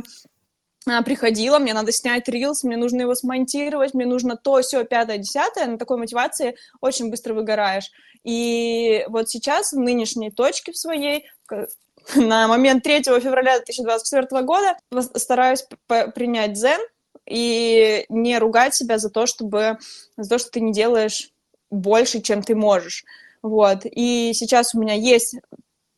[0.87, 5.17] а, приходила, мне надо снять рилс, мне нужно его смонтировать, мне нужно то, все, пятое,
[5.17, 7.91] десятое, на такой мотивации очень быстро выгораешь.
[8.23, 11.25] И вот сейчас, в нынешней точке в своей,
[12.15, 14.77] на момент 3 февраля 2024 года
[15.15, 16.79] стараюсь принять дзен
[17.27, 19.79] и не ругать себя за то, чтобы,
[20.17, 21.31] за то, что ты не делаешь
[21.71, 23.03] больше, чем ты можешь.
[23.41, 23.81] Вот.
[23.85, 25.35] И сейчас у меня есть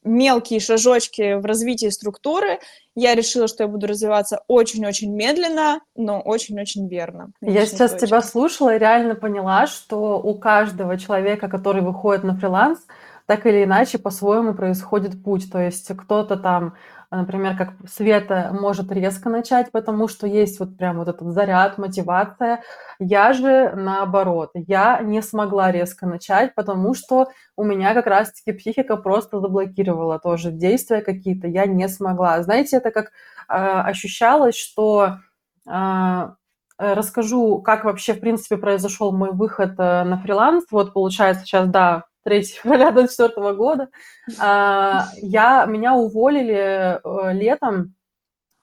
[0.08, 2.60] мелкие шажочки в развитии структуры,
[2.96, 7.32] я решила, что я буду развиваться очень-очень медленно, но очень-очень верно.
[7.42, 8.08] Я сейчас точке.
[8.08, 12.80] тебя слушала и реально поняла, что у каждого человека, который выходит на фриланс,
[13.28, 15.52] так или иначе по-своему происходит путь.
[15.52, 16.74] То есть кто-то там
[17.12, 22.64] например, как Света может резко начать, потому что есть вот прям вот этот заряд, мотивация.
[23.00, 28.98] Я же наоборот, я не смогла резко начать, потому что у меня как раз-таки психика
[28.98, 32.42] просто заблокировала тоже действия какие-то, я не смогла.
[32.44, 35.20] Знаете, это как э, ощущалось, что
[35.66, 36.30] э,
[36.78, 40.66] расскажу, как вообще, в принципе, произошел мой выход э, на фриланс.
[40.72, 43.88] Вот, получается, сейчас, да, 3 февраля 2024 года.
[44.38, 47.96] А, я, меня уволили э, летом,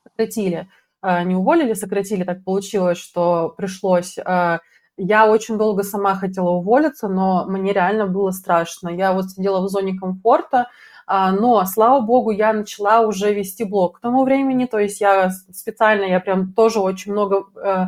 [0.07, 0.69] сократили.
[1.01, 4.19] А, не уволили, сократили, так получилось, что пришлось.
[4.19, 4.61] А,
[4.99, 8.91] я очень долго сама хотела уволиться, но мне реально было страшно.
[8.91, 10.69] Я вот сидела в зоне комфорта,
[11.07, 16.05] но, слава богу, я начала уже вести блог к тому времени, то есть я специально,
[16.05, 17.87] я прям тоже очень много, э,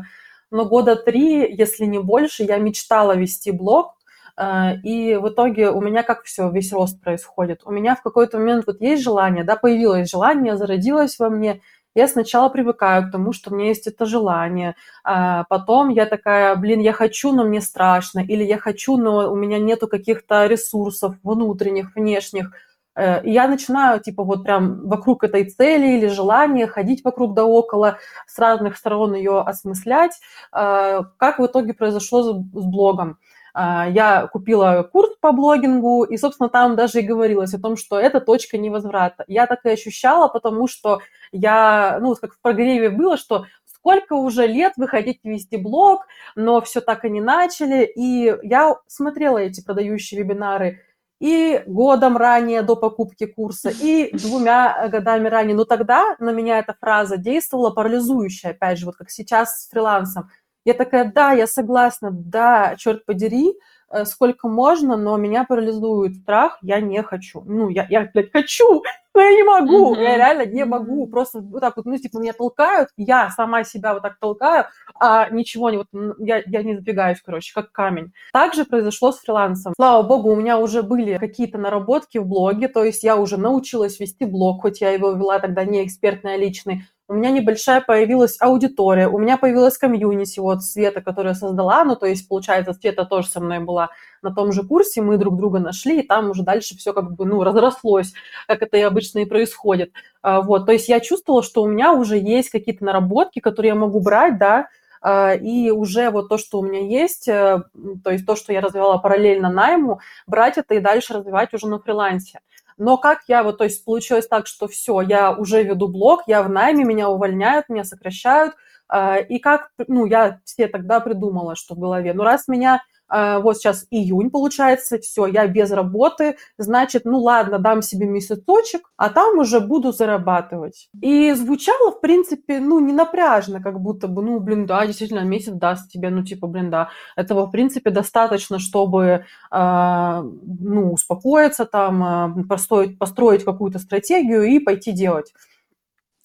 [0.51, 3.96] ну, года три, если не больше, я мечтала вести блог,
[4.39, 7.63] и в итоге у меня как все, весь рост происходит.
[7.65, 11.63] У меня в какой-то момент вот есть желание, да, появилось желание, зародилось во мне,
[11.95, 16.55] я сначала привыкаю к тому, что у меня есть это желание, а потом я такая,
[16.57, 21.15] блин, я хочу, но мне страшно, или я хочу, но у меня нету каких-то ресурсов
[21.23, 22.51] внутренних, внешних,
[22.97, 27.45] Э, и я начинаю, типа, вот прям вокруг этой цели или желания ходить вокруг да
[27.45, 30.19] около, с разных сторон ее осмыслять.
[30.53, 33.19] Э, как в итоге произошло с блогом?
[33.57, 37.99] Э, я купила курс по блогингу, и, собственно, там даже и говорилось о том, что
[37.99, 39.25] это точка невозврата.
[39.29, 41.01] Я так и ощущала, потому что
[41.33, 46.61] я, ну, как в прогреве было, что сколько уже лет вы хотите вести блог, но
[46.61, 47.85] все так и не начали.
[47.85, 50.83] И я смотрела эти продающие вебинары,
[51.19, 55.57] и годом ранее до покупки курса, и двумя годами ранее.
[55.57, 60.31] Но тогда на меня эта фраза действовала парализующе, опять же, вот как сейчас с фрилансом.
[60.67, 63.55] Я такая, да, я согласна, да, черт подери,
[63.89, 67.41] э, сколько можно, но меня парализует страх, я не хочу.
[67.47, 68.83] Ну, я, я блядь, хочу,
[69.15, 70.03] но я не могу, mm-hmm.
[70.03, 71.07] я реально не могу.
[71.07, 74.65] Просто вот так вот, ну, типа, меня толкают, я сама себя вот так толкаю,
[74.99, 75.87] а ничего не, вот,
[76.19, 78.13] я, я не забегаюсь, короче, как камень.
[78.33, 79.73] Также произошло с фрилансом.
[79.77, 84.01] Слава богу, у меня уже были какие-то наработки в блоге, то есть я уже научилась
[84.01, 88.37] вести блог, хоть я его вела тогда не экспертный, а личный, у меня небольшая появилась
[88.41, 93.05] аудитория, у меня появилась комьюнити, вот Света, которую я создала, ну, то есть, получается, Света
[93.05, 93.91] тоже со мной была
[94.23, 97.25] на том же курсе, мы друг друга нашли, и там уже дальше все как бы,
[97.25, 98.13] ну, разрослось,
[98.49, 99.93] как это и обычно и происходит.
[100.23, 103.75] А, вот, то есть я чувствовала, что у меня уже есть какие-то наработки, которые я
[103.77, 104.67] могу брать, да,
[105.01, 107.63] а, и уже вот то, что у меня есть, э,
[108.03, 111.79] то есть то, что я развивала параллельно найму, брать это и дальше развивать уже на
[111.79, 112.41] фрилансе.
[112.79, 116.43] Но как я вот, то есть получилось так, что все, я уже веду блог, я
[116.43, 118.55] в найме, меня увольняют, меня сокращают,
[118.89, 123.57] а, и как, ну, я все тогда придумала, что в голове, ну, раз меня вот
[123.57, 129.39] сейчас июнь получается, все, я без работы, значит, ну ладно, дам себе месяцочек, а там
[129.39, 130.89] уже буду зарабатывать.
[131.01, 135.53] И звучало, в принципе, ну, не напряжно, как будто бы, ну, блин, да, действительно, месяц
[135.53, 142.41] даст тебе, ну, типа, блин, да, этого, в принципе, достаточно, чтобы, э, ну, успокоиться там,
[142.41, 145.33] э, построить, построить какую-то стратегию и пойти делать.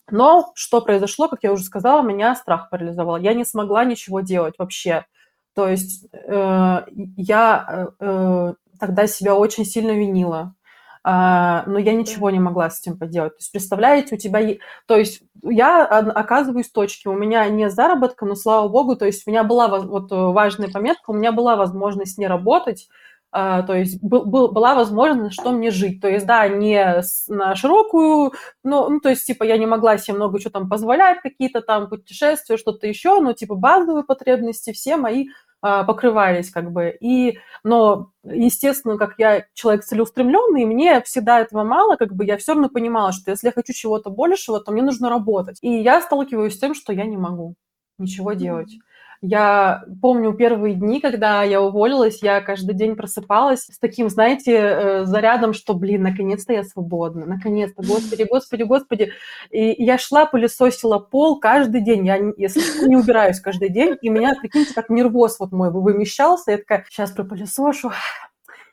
[0.10, 3.18] Но что произошло, как я уже сказала, меня страх парализовал.
[3.18, 5.06] Я не смогла ничего делать вообще.
[5.54, 6.82] То есть э,
[7.18, 10.54] я э, тогда себя очень сильно винила,
[11.04, 11.10] э,
[11.66, 13.34] но я ничего не могла с этим поделать.
[13.34, 14.40] То есть, представляете, у тебя...
[14.88, 19.24] То есть я оказываюсь в точке, у меня не заработка, но, слава богу, то есть
[19.28, 22.88] у меня была вот важная пометка, у меня была возможность не работать,
[23.32, 26.02] то есть был, был, была возможность, что мне жить.
[26.02, 30.16] То есть, да, не на широкую, но, ну, то есть, типа, я не могла себе
[30.16, 35.28] много что там позволять, какие-то там путешествия, что-то еще, но, типа, базовые потребности все мои
[35.64, 36.96] uh, покрывались, как бы.
[37.00, 42.54] И, но, естественно, как я человек целеустремленный, мне всегда этого мало, как бы я все
[42.54, 45.58] равно понимала, что если я хочу чего-то большего, то мне нужно работать.
[45.62, 47.56] И я сталкиваюсь с тем, что я не могу
[47.98, 48.72] ничего делать.
[49.24, 55.06] Я помню первые дни, когда я уволилась, я каждый день просыпалась с таким, знаете, э,
[55.06, 59.12] зарядом, что, блин, наконец-то я свободна, наконец-то, господи, господи, господи.
[59.52, 64.34] И я шла, пылесосила пол каждый день, я, если не убираюсь каждый день, и меня,
[64.42, 67.92] прикиньте, как нервоз вот мой вымещался, я такая, сейчас пропылесошу,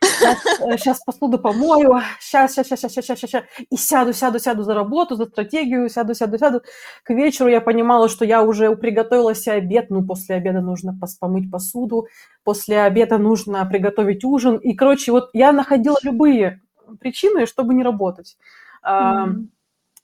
[0.00, 5.16] сейчас, посуду помою, сейчас, сейчас, сейчас, сейчас, сейчас, сейчас, и сяду, сяду, сяду за работу,
[5.16, 6.62] за стратегию, сяду, сяду, сяду.
[7.02, 11.50] К вечеру я понимала, что я уже приготовила себе обед, ну, после обеда нужно помыть
[11.50, 12.06] посуду,
[12.44, 16.60] после обеда нужно приготовить ужин, и, короче, вот я находила любые
[17.00, 18.36] причины, чтобы не работать.
[18.84, 19.46] Mm-hmm.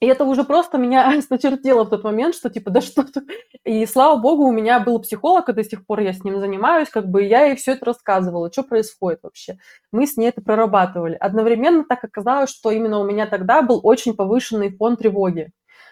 [0.00, 3.24] И это уже просто меня начертело в тот момент, что типа, да что тут.
[3.64, 6.88] И слава богу, у меня был психолог, и до сих пор я с ним занимаюсь,
[6.88, 9.58] как бы я ей все это рассказывала, что происходит вообще.
[9.92, 11.14] Мы с ней это прорабатывали.
[11.14, 15.50] Одновременно так оказалось, что именно у меня тогда был очень повышенный фон тревоги,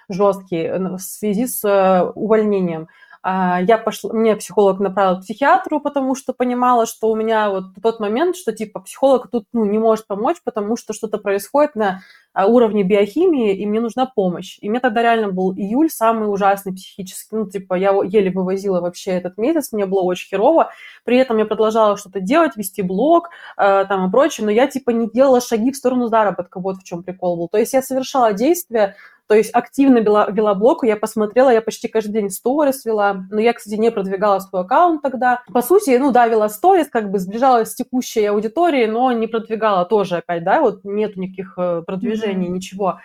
[0.08, 2.88] жесткий, э, в связи с э, увольнением.
[3.22, 7.66] А, я пошла, мне психолог направил к психиатру, потому что понимала, что у меня вот
[7.80, 12.00] тот момент, что типа психолог тут ну, не может помочь, потому что что-то происходит на
[12.34, 14.58] а, уровне биохимии, и мне нужна помощь.
[14.60, 19.12] И мне тогда реально был июль, самый ужасный психический, ну, типа, я еле вывозила вообще
[19.12, 20.70] этот месяц, мне было очень херово,
[21.04, 24.90] при этом я продолжала что-то делать, вести блог, э, там и прочее, но я, типа,
[24.90, 27.48] не делала шаги в сторону заработка, вот в чем прикол был.
[27.48, 28.96] То есть я совершала действия,
[29.32, 33.40] то есть активно вела, вела блог, я посмотрела, я почти каждый день сторис вела, но
[33.40, 35.42] я, кстати, не продвигала свой аккаунт тогда.
[35.54, 39.86] По сути, ну да, вела сторис, как бы сближалась с текущей аудиторией, но не продвигала
[39.86, 42.50] тоже опять, да, вот нету никаких э, продвижений, mm-hmm.
[42.50, 43.00] ничего.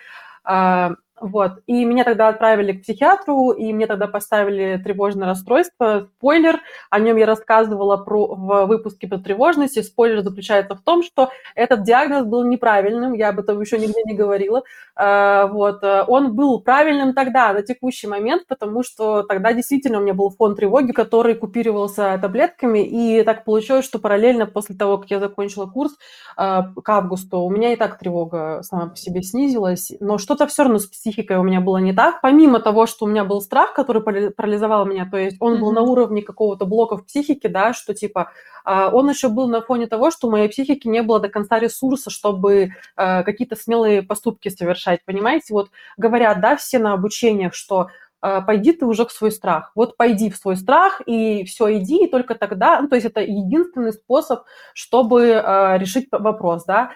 [1.20, 1.60] Вот.
[1.66, 6.08] И меня тогда отправили к психиатру, и мне тогда поставили тревожное расстройство.
[6.16, 9.82] Спойлер, о нем я рассказывала про, в выпуске по тревожности.
[9.82, 14.14] Спойлер заключается в том, что этот диагноз был неправильным, я об этом еще нигде не
[14.14, 14.62] говорила.
[14.94, 15.82] А, вот.
[15.82, 20.54] Он был правильным тогда, на текущий момент, потому что тогда действительно у меня был фон
[20.54, 25.96] тревоги, который купировался таблетками, и так получилось, что параллельно после того, как я закончила курс
[26.36, 30.64] а, к августу, у меня и так тревога сама по себе снизилась, но что-то все
[30.64, 32.20] равно с психикой у меня было не так.
[32.20, 35.60] Помимо того, что у меня был страх, который парализовал меня, то есть он mm-hmm.
[35.60, 38.32] был на уровне какого-то блока в психике, да, что типа
[38.64, 41.58] а, он еще был на фоне того, что у моей психики не было до конца
[41.58, 45.54] ресурса, чтобы а, какие-то смелые поступки совершать, понимаете?
[45.54, 47.88] Вот говорят, да, все на обучениях, что
[48.20, 49.72] а, пойди ты уже в свой страх.
[49.74, 53.20] Вот пойди в свой страх и все, иди, и только тогда, ну, то есть это
[53.20, 54.42] единственный способ,
[54.74, 55.42] чтобы
[55.78, 56.90] решить вопрос, да,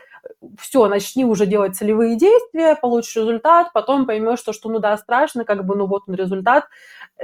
[0.59, 5.45] все, начни уже делать целевые действия, получишь результат, потом поймешь, что, что ну да, страшно,
[5.45, 6.65] как бы, ну вот он результат.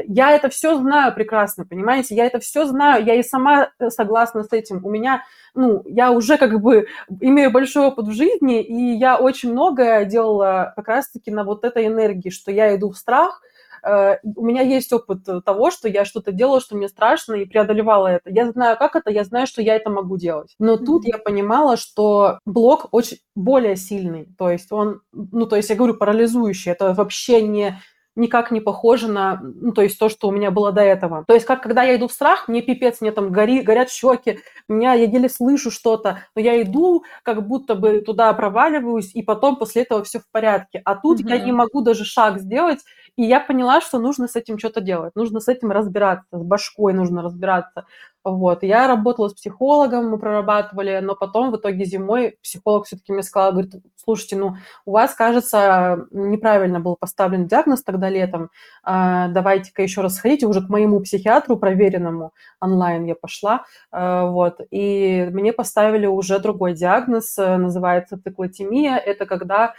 [0.07, 4.53] Я это все знаю прекрасно, понимаете, я это все знаю, я и сама согласна с
[4.53, 4.85] этим.
[4.85, 5.25] У меня,
[5.55, 6.87] ну, я уже как бы
[7.21, 11.87] имею большой опыт в жизни, и я очень многое делала как раз-таки на вот этой
[11.87, 13.48] энергии, что я иду в страх, Э,
[13.83, 18.31] у меня есть опыт того, что я что-то делала, что мне страшно, и преодолевала это.
[18.31, 20.55] Я знаю, как это, я знаю, что я это могу делать.
[20.59, 20.85] Но mm-hmm.
[20.85, 24.29] тут я понимала, что блок очень более сильный.
[24.39, 26.73] То есть он, ну, то есть я говорю, парализующий.
[26.73, 27.79] Это вообще не
[28.19, 31.25] никак не похоже на, ну, то есть то, что у меня было до этого.
[31.27, 34.41] То есть как когда я иду в страх, мне пипец, мне там гори, горят щеки,
[34.69, 39.57] меня, я еле слышу что-то, но я иду, как будто бы туда проваливаюсь, и потом
[39.57, 40.83] после этого все в порядке.
[40.85, 41.31] А тут mm-hmm.
[41.31, 42.81] я не могу даже шаг сделать,
[43.17, 46.93] и я поняла, что нужно с этим что-то делать, нужно с этим разбираться, с башкой
[46.93, 47.87] нужно разбираться.
[48.31, 48.63] Вот.
[48.63, 53.53] Я работала с психологом, мы прорабатывали, но потом в итоге зимой психолог все-таки мне сказал,
[53.53, 54.57] говорит, слушайте, ну,
[54.87, 58.51] у вас, кажется, неправильно был поставлен диагноз тогда летом,
[58.83, 64.61] а, давайте-ка еще раз сходите уже к моему психиатру проверенному, онлайн я пошла, а, вот,
[64.71, 69.75] и мне поставили уже другой диагноз, называется циклотемия, это когда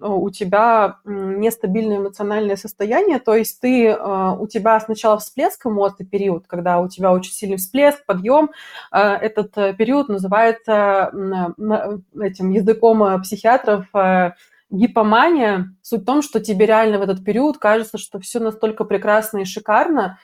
[0.00, 6.46] у тебя нестабильное эмоциональное состояние, то есть ты, а, у тебя сначала всплеск эмоций период,
[6.46, 8.50] когда у тебя очень сильный всплеск, подъем,
[8.90, 11.10] а, этот э, период называется
[12.20, 14.32] этим языком э, психиатров э,
[14.70, 15.74] гипомания.
[15.82, 19.44] Суть в том, что тебе реально в этот период кажется, что все настолько прекрасно и
[19.44, 20.18] шикарно,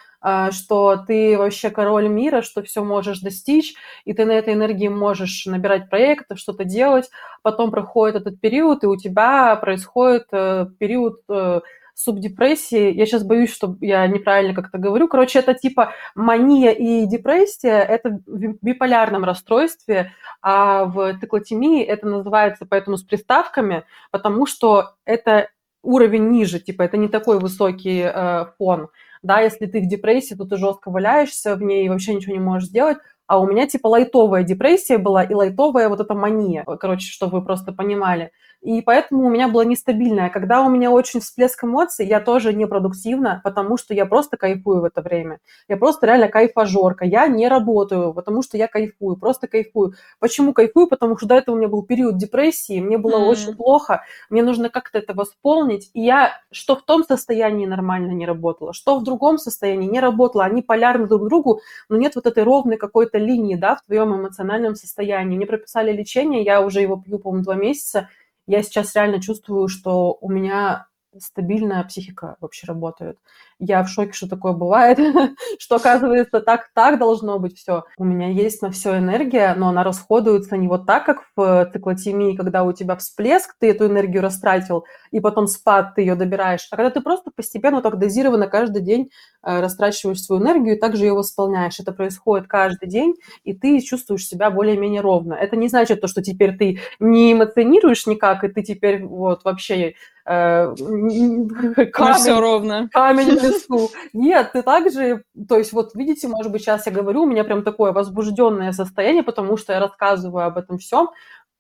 [0.53, 5.45] что ты вообще король мира, что все можешь достичь, и ты на этой энергии можешь
[5.47, 7.11] набирать проекты, что-то делать.
[7.43, 11.61] Потом проходит этот период, и у тебя происходит э, период э,
[11.95, 12.93] субдепрессии.
[12.93, 15.09] Я сейчас боюсь, что я неправильно как-то говорю.
[15.09, 20.13] Короче, это типа мания и депрессия, это в биполярном расстройстве,
[20.43, 25.49] а в циклотемии это называется поэтому с приставками, потому что это
[25.83, 28.89] уровень ниже, типа это не такой высокий э, фон
[29.25, 32.41] да, если ты в депрессии, то ты жестко валяешься в ней и вообще ничего не
[32.41, 37.11] можешь сделать, а у меня типа лайтовая депрессия была и лайтовая вот эта мания, короче,
[37.11, 38.31] чтобы вы просто понимали.
[38.65, 40.31] И поэтому у меня была нестабильная.
[40.31, 44.85] Когда у меня очень всплеск эмоций, я тоже непродуктивна, потому что я просто кайфую в
[44.85, 45.41] это время.
[45.69, 47.05] Я просто реально кайфажорка.
[47.05, 49.93] Я не работаю, потому что я кайфую, просто кайфую.
[50.19, 50.87] Почему кайфую?
[50.87, 53.29] Потому что до этого у меня был период депрессии, мне было mm-hmm.
[53.29, 55.91] очень плохо, мне нужно как-то это восполнить.
[55.93, 60.45] И я что в том состоянии нормально не работала, что в другом состоянии не работала.
[60.45, 61.61] Они полярны друг к другу,
[61.91, 65.37] но нет вот этой ровной какой-то линии, да, в твоем эмоциональном состоянии.
[65.37, 68.09] Мне прописали лечение, я уже его пью, по-моему, два месяца,
[68.47, 70.87] я сейчас реально чувствую, что у меня
[71.19, 73.19] стабильная психика вообще работает.
[73.59, 74.99] Я в шоке, что такое бывает,
[75.59, 77.85] что оказывается так так должно быть все.
[77.97, 82.37] У меня есть на все энергия, но она расходуется не вот так, как в циклотемии,
[82.37, 86.77] когда у тебя всплеск, ты эту энергию растратил, и потом спад ты ее добираешь, а
[86.77, 89.11] когда ты просто постепенно так дозированно каждый день
[89.43, 91.79] э, растрачиваешь свою энергию и также ее восполняешь.
[91.81, 95.35] Это происходит каждый день, и ты чувствуешь себя более-менее ровно.
[95.35, 99.95] Это не значит то, что теперь ты не эмоционируешь никак, и ты теперь вот вообще
[100.27, 102.89] э, камень, все ровно.
[102.93, 103.91] камень лесу.
[104.13, 107.63] Нет, ты также, то есть вот видите, может быть, сейчас я говорю, у меня прям
[107.63, 111.11] такое возбужденное состояние, потому что я рассказываю об этом всем,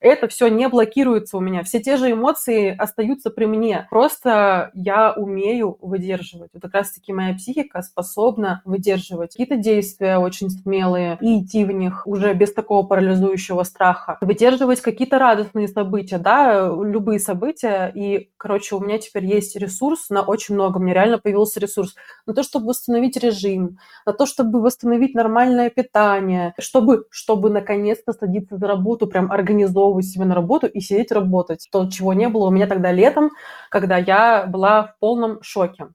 [0.04, 1.62] это все не блокируется у меня.
[1.62, 3.86] Все те же эмоции остаются при мне.
[3.88, 6.50] Просто я умею выдерживать.
[6.52, 12.06] Вот как раз-таки моя психика способна выдерживать какие-то действия очень смелые и идти в них
[12.06, 14.18] уже без такого парализующего страха.
[14.20, 17.90] Выдерживать какие-то радостные события, да, любые события.
[17.94, 20.76] И, короче, у меня теперь есть ресурс на очень много.
[20.76, 21.94] У меня реально появился ресурс
[22.26, 28.58] на то, чтобы восстановить режим, на то, чтобы восстановить нормальное питание, чтобы, чтобы наконец-то садиться
[28.58, 31.68] за работу, прям организовывать засовывать себя на работу и сидеть работать.
[31.70, 33.30] То, чего не было у меня тогда летом,
[33.70, 35.88] когда я была в полном шоке.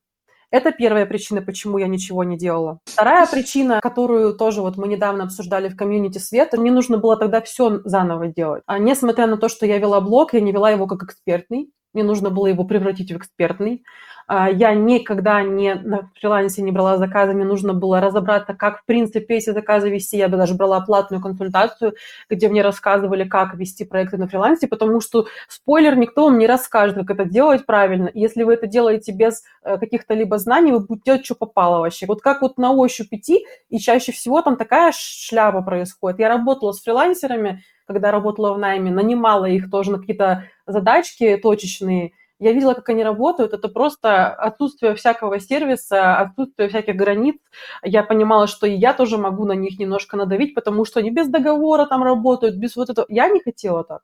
[0.51, 2.79] Это первая причина, почему я ничего не делала.
[2.85, 7.39] Вторая причина, которую тоже вот мы недавно обсуждали в комьюнити Света, мне нужно было тогда
[7.41, 8.63] все заново делать.
[8.65, 12.03] А несмотря на то, что я вела блог, я не вела его как экспертный, мне
[12.03, 13.83] нужно было его превратить в экспертный.
[14.31, 18.85] А, я никогда не на фрилансе не брала заказы, мне нужно было разобраться, как, в
[18.85, 20.17] принципе, эти заказы вести.
[20.17, 21.95] Я бы даже брала платную консультацию,
[22.29, 26.95] где мне рассказывали, как вести проекты на фрилансе, потому что, спойлер, никто вам не расскажет,
[26.95, 28.11] как это делать правильно.
[28.13, 32.05] Если вы это делаете без э, каких-то либо знаний, вы будете делать, что попало вообще.
[32.05, 36.19] Вот как вот на ощупь идти, и чаще всего там такая шляпа происходит.
[36.19, 37.63] Я работала с фрилансерами,
[37.93, 43.03] когда работала в найме, нанимала их тоже на какие-то задачки точечные, я видела, как они
[43.03, 47.35] работают, это просто отсутствие всякого сервиса, отсутствие всяких границ.
[47.83, 51.27] Я понимала, что и я тоже могу на них немножко надавить, потому что они без
[51.27, 53.05] договора там работают, без вот этого.
[53.09, 54.03] Я не хотела так.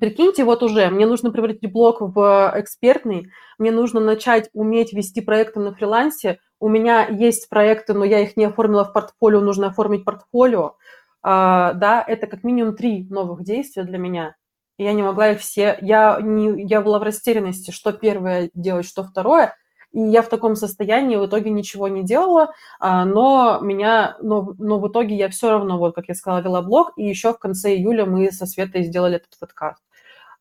[0.00, 5.60] Прикиньте, вот уже мне нужно превратить блог в экспертный, мне нужно начать уметь вести проекты
[5.60, 6.38] на фрилансе.
[6.60, 10.76] У меня есть проекты, но я их не оформила в портфолио, нужно оформить портфолио.
[11.24, 14.36] А, да, это как минимум три новых действия для меня
[14.78, 15.78] я не могла их все...
[15.80, 19.56] Я, не, я была в растерянности, что первое делать, что второе.
[19.92, 24.80] И я в таком состоянии в итоге ничего не делала, а, но меня, но, но
[24.80, 27.76] в итоге я все равно, вот как я сказала, вела блог, и еще в конце
[27.76, 29.80] июля мы со Светой сделали этот подкаст.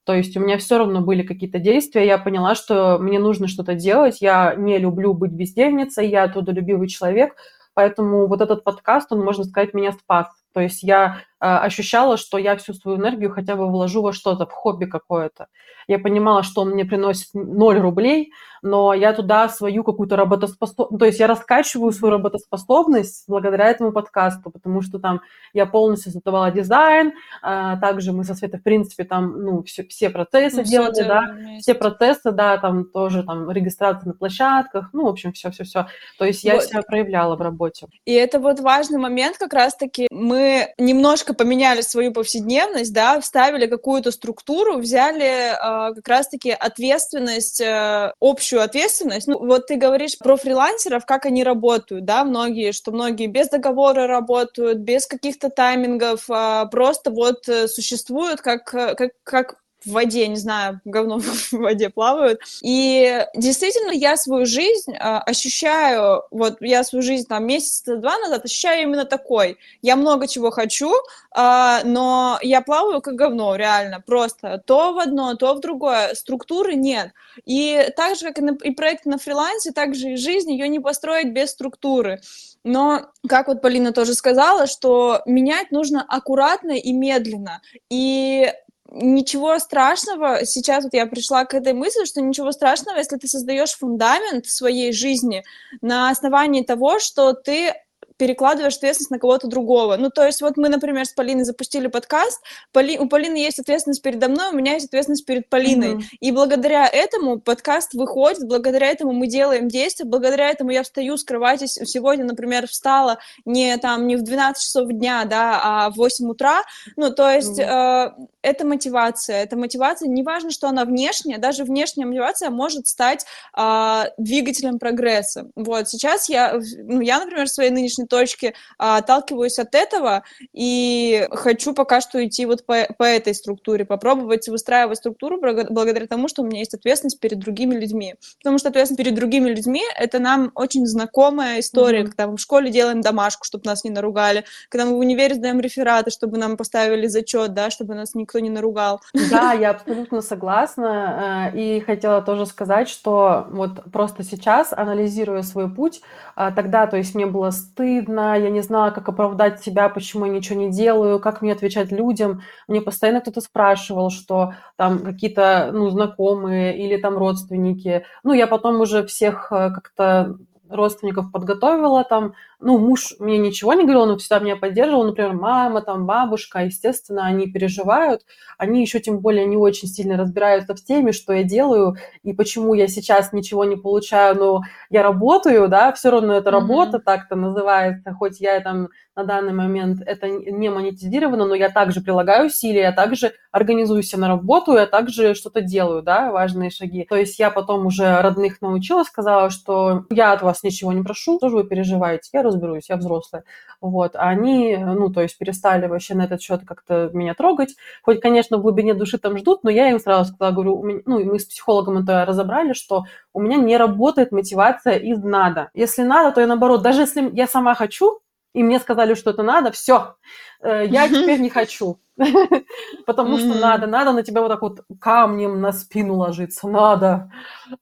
[0.06, 3.76] То есть у меня все равно были какие-то действия, я поняла, что мне нужно что-то
[3.76, 7.36] делать, я не люблю быть бездельницей, я трудолюбивый человек,
[7.76, 10.43] поэтому вот этот подкаст, он, можно сказать, меня спас.
[10.54, 14.52] То есть я ощущала, что я всю свою энергию хотя бы вложу во что-то, в
[14.52, 15.48] хобби какое-то.
[15.88, 18.32] Я понимала, что он мне приносит 0 рублей,
[18.64, 24.50] но я туда свою какую-то работоспособность, то есть я раскачиваю свою работоспособность благодаря этому подкасту,
[24.50, 25.22] потому что там
[25.54, 30.10] я полностью создавала дизайн, а, также мы со Светой, в принципе, там, ну, все, все
[30.10, 31.62] процессы ну, делали, все да, вместе.
[31.62, 35.88] все процессы, да, там тоже там регистрация на площадках, ну, в общем, все-все-все.
[36.18, 36.64] То есть я вот.
[36.64, 37.88] себя проявляла в работе.
[38.06, 43.68] И это вот важный момент, как раз-таки мы немножко немножко поменяли свою повседневность, да, вставили
[43.68, 49.28] какую-то структуру, взяли э, как раз-таки ответственность, э, общую ответственность.
[49.28, 54.08] Ну, вот ты говоришь про фрилансеров, как они работают, да, многие, что многие без договора
[54.08, 60.36] работают, без каких-то таймингов, э, просто вот э, существуют как, как, как в воде, не
[60.36, 62.42] знаю, говно в воде плавают.
[62.62, 68.84] И действительно, я свою жизнь э, ощущаю, вот я свою жизнь там месяца-два назад ощущаю
[68.84, 69.58] именно такой.
[69.82, 75.36] Я много чего хочу, э, но я плаваю как говно, реально, просто то в одно,
[75.36, 76.14] то в другое.
[76.16, 77.12] Структуры нет.
[77.46, 80.68] И так же, как и, на, и проект на фрилансе, так же и жизнь, ее
[80.68, 82.22] не построить без структуры.
[82.64, 87.62] Но, как вот Полина тоже сказала, что менять нужно аккуратно и медленно.
[87.90, 88.54] И
[88.94, 93.74] ничего страшного, сейчас вот я пришла к этой мысли, что ничего страшного, если ты создаешь
[93.74, 95.44] фундамент своей жизни
[95.82, 97.74] на основании того, что ты
[98.18, 99.98] перекладываешь ответственность на кого-то другого.
[99.98, 102.42] Ну, то есть вот мы, например, с Полиной запустили подкаст,
[102.72, 102.98] Поли...
[103.00, 105.96] у Полины есть ответственность передо мной, у меня есть ответственность перед Полиной.
[105.96, 106.04] Mm-hmm.
[106.20, 111.24] И благодаря этому подкаст выходит, благодаря этому мы делаем действия, благодаря этому я встаю с
[111.24, 116.30] кровати, сегодня, например, встала не там не в 12 часов дня, да, а в 8
[116.30, 116.64] утра.
[116.96, 118.20] Ну, то есть mm-hmm.
[118.20, 123.26] э, это мотивация, это мотивация, неважно, что она внешняя, даже внешняя мотивация может стать
[123.58, 125.50] э, двигателем прогресса.
[125.56, 131.28] Вот, сейчас я, ну, я, например, в своей нынешней точке а, отталкиваюсь от этого и
[131.32, 136.42] хочу пока что идти вот по, по этой структуре, попробовать выстраивать структуру благодаря тому, что
[136.42, 138.16] у меня есть ответственность перед другими людьми.
[138.40, 142.08] Потому что ответственность перед другими людьми— это нам очень знакомая история, mm-hmm.
[142.08, 145.60] когда мы в школе делаем домашку, чтобы нас не наругали, когда мы в универе сдаем
[145.60, 149.02] рефераты, чтобы нам поставили зачет, да, чтобы нас никто не наругал.
[149.30, 151.52] Да, я абсолютно согласна.
[151.54, 156.02] Э, и хотела тоже сказать, что вот просто сейчас, анализируя свой путь,
[156.36, 160.26] э, тогда, то есть мне было стыдно, стыдно, я не знала, как оправдать себя, почему
[160.26, 162.42] я ничего не делаю, как мне отвечать людям.
[162.68, 168.04] Мне постоянно кто-то спрашивал, что там какие-то, ну, знакомые или там родственники.
[168.24, 170.38] Ну, я потом уже всех э, как-то
[170.74, 175.82] родственников подготовила, там, ну, муж мне ничего не говорил, но всегда меня поддерживал, например, мама,
[175.82, 178.22] там, бабушка, естественно, они переживают,
[178.58, 182.74] они еще тем более не очень сильно разбираются в теме, что я делаю и почему
[182.74, 187.04] я сейчас ничего не получаю, но я работаю, да, все равно это работа mm-hmm.
[187.04, 192.48] так-то называется, хоть я там на данный момент это не монетизировано, но я также прилагаю
[192.48, 197.06] усилия, я также организуюсь на работу, я также что-то делаю, да, важные шаги.
[197.08, 201.38] То есть я потом уже родных научила, сказала, что я от вас ничего не прошу,
[201.38, 203.44] тоже вы переживаете, я разберусь, я взрослая.
[203.80, 207.76] Вот, а они, ну, то есть перестали вообще на этот счет как-то меня трогать.
[208.02, 211.24] Хоть, конечно, в глубине души там ждут, но я им сразу сказала, говорю, меня, ну,
[211.24, 213.04] мы с психологом это разобрали, что
[213.34, 215.70] у меня не работает мотивация из надо.
[215.74, 218.23] Если надо, то я наоборот, даже если я сама хочу,
[218.54, 220.16] и мне сказали, что это надо, все,
[220.64, 222.00] я теперь не хочу.
[223.08, 227.32] Потому что надо, надо на тебя вот так вот камнем на спину ложиться, надо.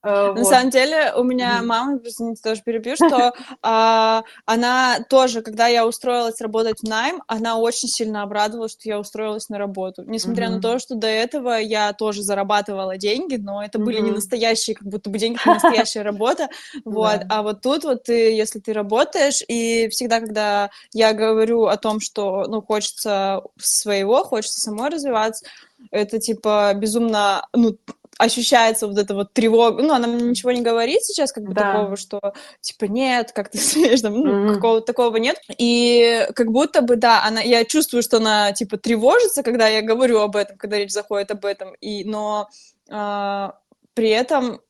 [0.04, 5.68] Э, на самом деле у меня мама, извините, тоже перебью, что а, она тоже, когда
[5.68, 10.04] я устроилась работать в найм, она очень сильно обрадовалась, что я устроилась на работу.
[10.06, 14.78] Несмотря на то, что до этого я тоже зарабатывала деньги, но это были не настоящие,
[14.78, 16.50] как будто бы деньги, это настоящая работа.
[16.86, 17.22] Вот.
[17.30, 22.00] А вот тут вот ты, если ты работаешь, и всегда, когда я говорю о том,
[22.00, 25.46] что, ну, хочется своего, хочется самой развиваться,
[25.92, 27.78] это, типа, безумно, ну,
[28.18, 31.74] ощущается вот эта вот тревога, ну, она мне ничего не говорит сейчас, как бы да.
[31.74, 32.22] такого, что,
[32.62, 34.56] типа, нет, как ты смеешь, там, ну, mm-hmm.
[34.56, 39.44] какого-то такого нет, и как будто бы, да, она, я чувствую, что она, типа, тревожится,
[39.44, 42.48] когда я говорю об этом, когда речь заходит об этом, и, но
[42.90, 43.50] э,
[43.94, 44.62] при этом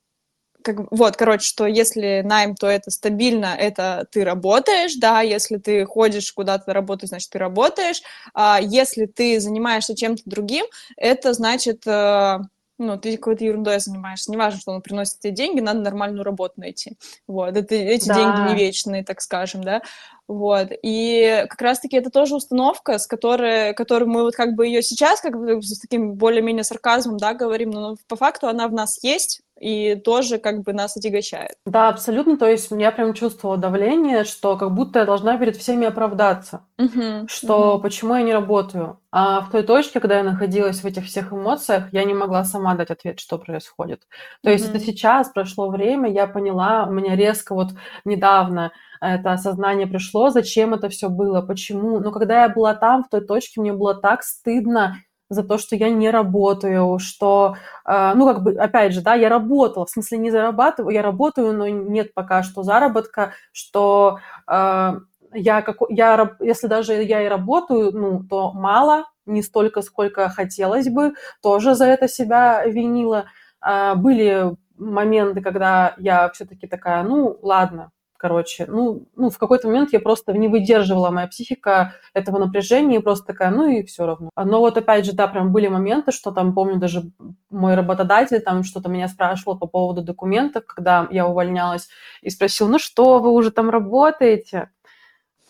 [0.62, 5.84] как, вот, короче, что если найм, то это стабильно, это ты работаешь, да, если ты
[5.84, 8.02] ходишь куда-то работать, значит, ты работаешь,
[8.34, 10.64] а если ты занимаешься чем-то другим,
[10.96, 12.38] это значит, э,
[12.78, 16.96] ну, ты какой-то ерундой занимаешься, неважно, что он приносит тебе деньги, надо нормальную работу найти,
[17.26, 18.14] вот, это, эти да.
[18.14, 19.82] деньги не вечные, так скажем, да,
[20.28, 24.82] вот, и как раз-таки это тоже установка, с которой, которой мы вот как бы ее
[24.82, 29.02] сейчас, как бы с таким более-менее сарказмом, да, говорим, но по факту она в нас
[29.02, 31.54] есть, и тоже как бы нас отягощает.
[31.64, 32.36] Да, абсолютно.
[32.36, 37.28] То есть я прям чувствовала давление, что как будто я должна перед всеми оправдаться, угу,
[37.28, 37.82] что угу.
[37.82, 38.98] почему я не работаю.
[39.12, 42.74] А в той точке, когда я находилась в этих всех эмоциях, я не могла сама
[42.74, 44.00] дать ответ, что происходит.
[44.42, 44.50] То угу.
[44.50, 47.68] есть это сейчас прошло время, я поняла, у меня резко вот
[48.04, 52.00] недавно это осознание пришло, зачем это все было, почему.
[52.00, 54.96] Но когда я была там, в той точке, мне было так стыдно
[55.32, 57.56] за то, что я не работаю, что,
[57.86, 61.52] э, ну, как бы, опять же, да, я работала, в смысле не зарабатываю, я работаю,
[61.52, 64.92] но нет пока что заработка, что э,
[65.34, 70.88] я, как, я, если даже я и работаю, ну, то мало, не столько, сколько хотелось
[70.88, 73.26] бы, тоже за это себя винила.
[73.66, 77.90] Э, были моменты, когда я все-таки такая, ну, ладно,
[78.22, 78.66] короче.
[78.68, 83.26] Ну, ну, в какой-то момент я просто не выдерживала, моя психика этого напряжения, и просто
[83.26, 84.30] такая, ну и все равно.
[84.36, 87.10] Но вот опять же, да, прям были моменты, что там, помню, даже
[87.50, 91.88] мой работодатель там что-то меня спрашивал по поводу документов, когда я увольнялась,
[92.22, 94.70] и спросил, ну что, вы уже там работаете?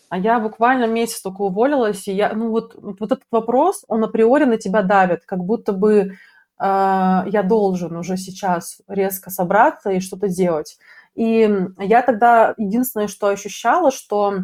[0.09, 4.45] А я буквально месяц только уволилась, и я, ну вот, вот этот вопрос, он априори
[4.45, 6.13] на тебя давит, как будто бы э,
[6.59, 10.79] я должен уже сейчас резко собраться и что-то делать.
[11.15, 11.49] И
[11.79, 14.35] я тогда единственное, что ощущала, что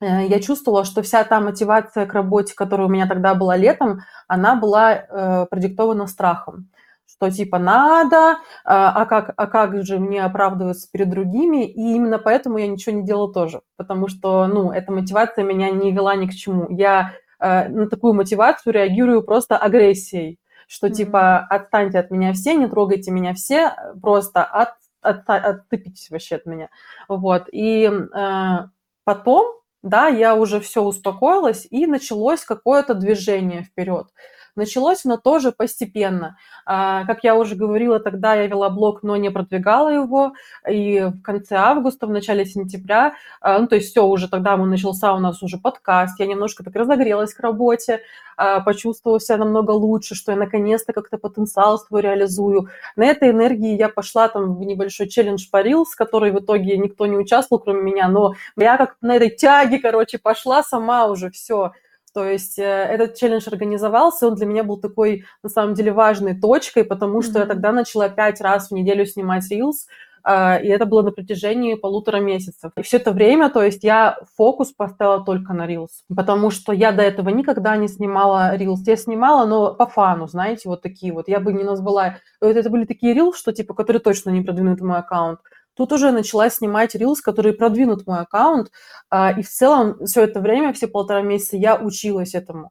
[0.00, 4.00] э, я чувствовала, что вся та мотивация к работе, которая у меня тогда была летом,
[4.28, 6.70] она была э, продиктована страхом.
[7.08, 12.18] Что типа надо, а, а как, а как же мне оправдываться перед другими, и именно
[12.18, 16.26] поэтому я ничего не делала тоже, потому что, ну, эта мотивация меня не вела ни
[16.26, 16.66] к чему.
[16.68, 20.92] Я э, на такую мотивацию реагирую просто агрессией, что mm-hmm.
[20.92, 23.72] типа отстаньте от меня все, не трогайте меня все,
[24.02, 24.74] просто от
[25.06, 26.68] от, отцепитесь вообще от меня.
[27.08, 27.48] Вот.
[27.52, 28.56] И э,
[29.04, 34.08] потом, да, я уже все успокоилась, и началось какое-то движение вперед.
[34.56, 36.38] Началось оно тоже постепенно.
[36.64, 40.32] А, как я уже говорила, тогда я вела блог, но не продвигала его.
[40.66, 44.66] И в конце августа, в начале сентября, а, ну, то есть все, уже тогда мы
[44.66, 48.00] начался у нас уже подкаст, я немножко так разогрелась к работе,
[48.38, 52.68] а, почувствовала себя намного лучше, что я наконец-то как-то потенциал свой реализую.
[52.96, 57.04] На этой энергии я пошла там в небольшой челлендж по Reels, который в итоге никто
[57.04, 61.72] не участвовал, кроме меня, но я как на этой тяге, короче, пошла сама уже, все,
[62.16, 66.34] то есть э, этот челлендж организовался, он для меня был такой, на самом деле, важной
[66.34, 67.42] точкой, потому что mm-hmm.
[67.42, 69.84] я тогда начала пять раз в неделю снимать Reels,
[70.24, 72.72] а, и это было на протяжении полутора месяцев.
[72.78, 76.90] И все это время, то есть я фокус поставила только на Reels, потому что я
[76.90, 78.78] до этого никогда не снимала Reels.
[78.86, 81.28] Я снимала, но по фану, знаете, вот такие вот.
[81.28, 82.16] Я бы не назвала...
[82.40, 85.40] Это были такие Reels, что типа, которые точно не продвинут мой аккаунт.
[85.76, 88.70] Тут уже начала снимать рилс, которые продвинут мой аккаунт,
[89.10, 92.70] а, и в целом все это время, все полтора месяца я училась этому.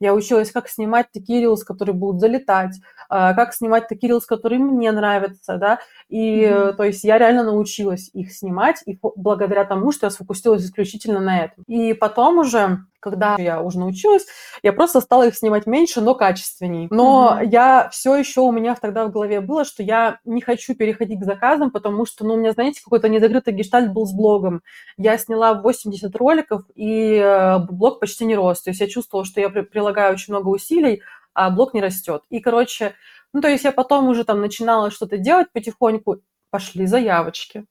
[0.00, 2.76] я училась, как снимать такие рилсы, которые будут залетать,
[3.08, 6.72] как снимать такие рилсы, которые мне нравятся, да, и, mm-hmm.
[6.74, 11.44] то есть, я реально научилась их снимать, и благодаря тому, что я сфокусировалась исключительно на
[11.44, 11.64] этом.
[11.66, 14.26] И потом уже когда я уже научилась,
[14.64, 16.88] я просто стала их снимать меньше, но качественней.
[16.90, 17.48] Но mm-hmm.
[17.52, 21.24] я все еще у меня тогда в голове было, что я не хочу переходить к
[21.24, 24.62] заказам, потому что, ну, у меня, знаете, какой-то незакрытый гештальт был с блогом.
[24.96, 28.62] Я сняла 80 роликов, и э, блог почти не рос.
[28.62, 31.02] То есть я чувствовала, что я прилагаю очень много усилий,
[31.36, 32.22] а блог не растет.
[32.30, 32.94] И, короче,
[33.32, 37.66] ну, то есть я потом уже там начинала что-то делать потихоньку, пошли заявочки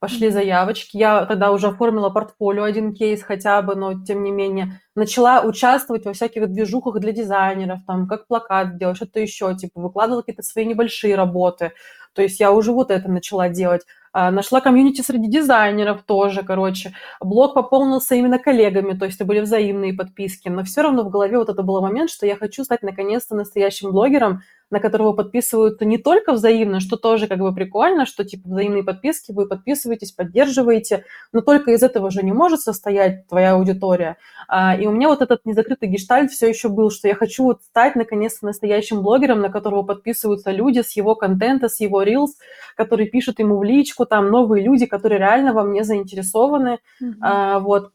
[0.00, 0.96] пошли заявочки.
[0.96, 4.80] Я тогда уже оформила портфолио, один кейс хотя бы, но тем не менее.
[4.94, 10.22] Начала участвовать во всяких движухах для дизайнеров, там, как плакат делать, что-то еще, типа, выкладывала
[10.22, 11.72] какие-то свои небольшие работы.
[12.14, 13.82] То есть я уже вот это начала делать.
[14.12, 16.94] А, нашла комьюнити среди дизайнеров тоже, короче.
[17.20, 20.48] Блог пополнился именно коллегами, то есть это были взаимные подписки.
[20.48, 23.90] Но все равно в голове вот это был момент, что я хочу стать наконец-то настоящим
[23.92, 28.84] блогером, на которого подписываются не только взаимно, что тоже как бы прикольно, что типа взаимные
[28.84, 34.18] подписки, вы подписываетесь, поддерживаете, но только из этого же не может состоять твоя аудитория.
[34.46, 37.62] А, и у меня вот этот незакрытый гештальт все еще был, что я хочу вот
[37.62, 42.32] стать наконец-то настоящим блогером, на которого подписываются люди с его контента, с его reels,
[42.76, 46.78] которые пишут ему в личку, там новые люди, которые реально во мне заинтересованы.
[47.02, 47.14] Mm-hmm.
[47.22, 47.92] А, вот.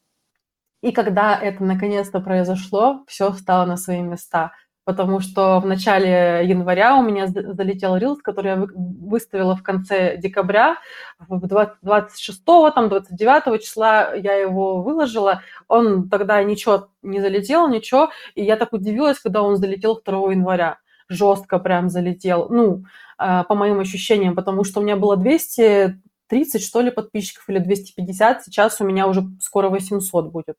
[0.82, 4.52] И когда это наконец-то произошло, все стало на свои места
[4.86, 10.78] потому что в начале января у меня залетел рилс, который я выставила в конце декабря,
[11.30, 18.58] 26 там, 29 числа я его выложила, он тогда ничего не залетел, ничего, и я
[18.58, 22.84] так удивилась, когда он залетел 2 января, жестко прям залетел, ну,
[23.18, 28.44] а, по моим ощущениям, потому что у меня было 230, что ли, подписчиков или 250,
[28.44, 30.58] сейчас у меня уже скоро 800 будет.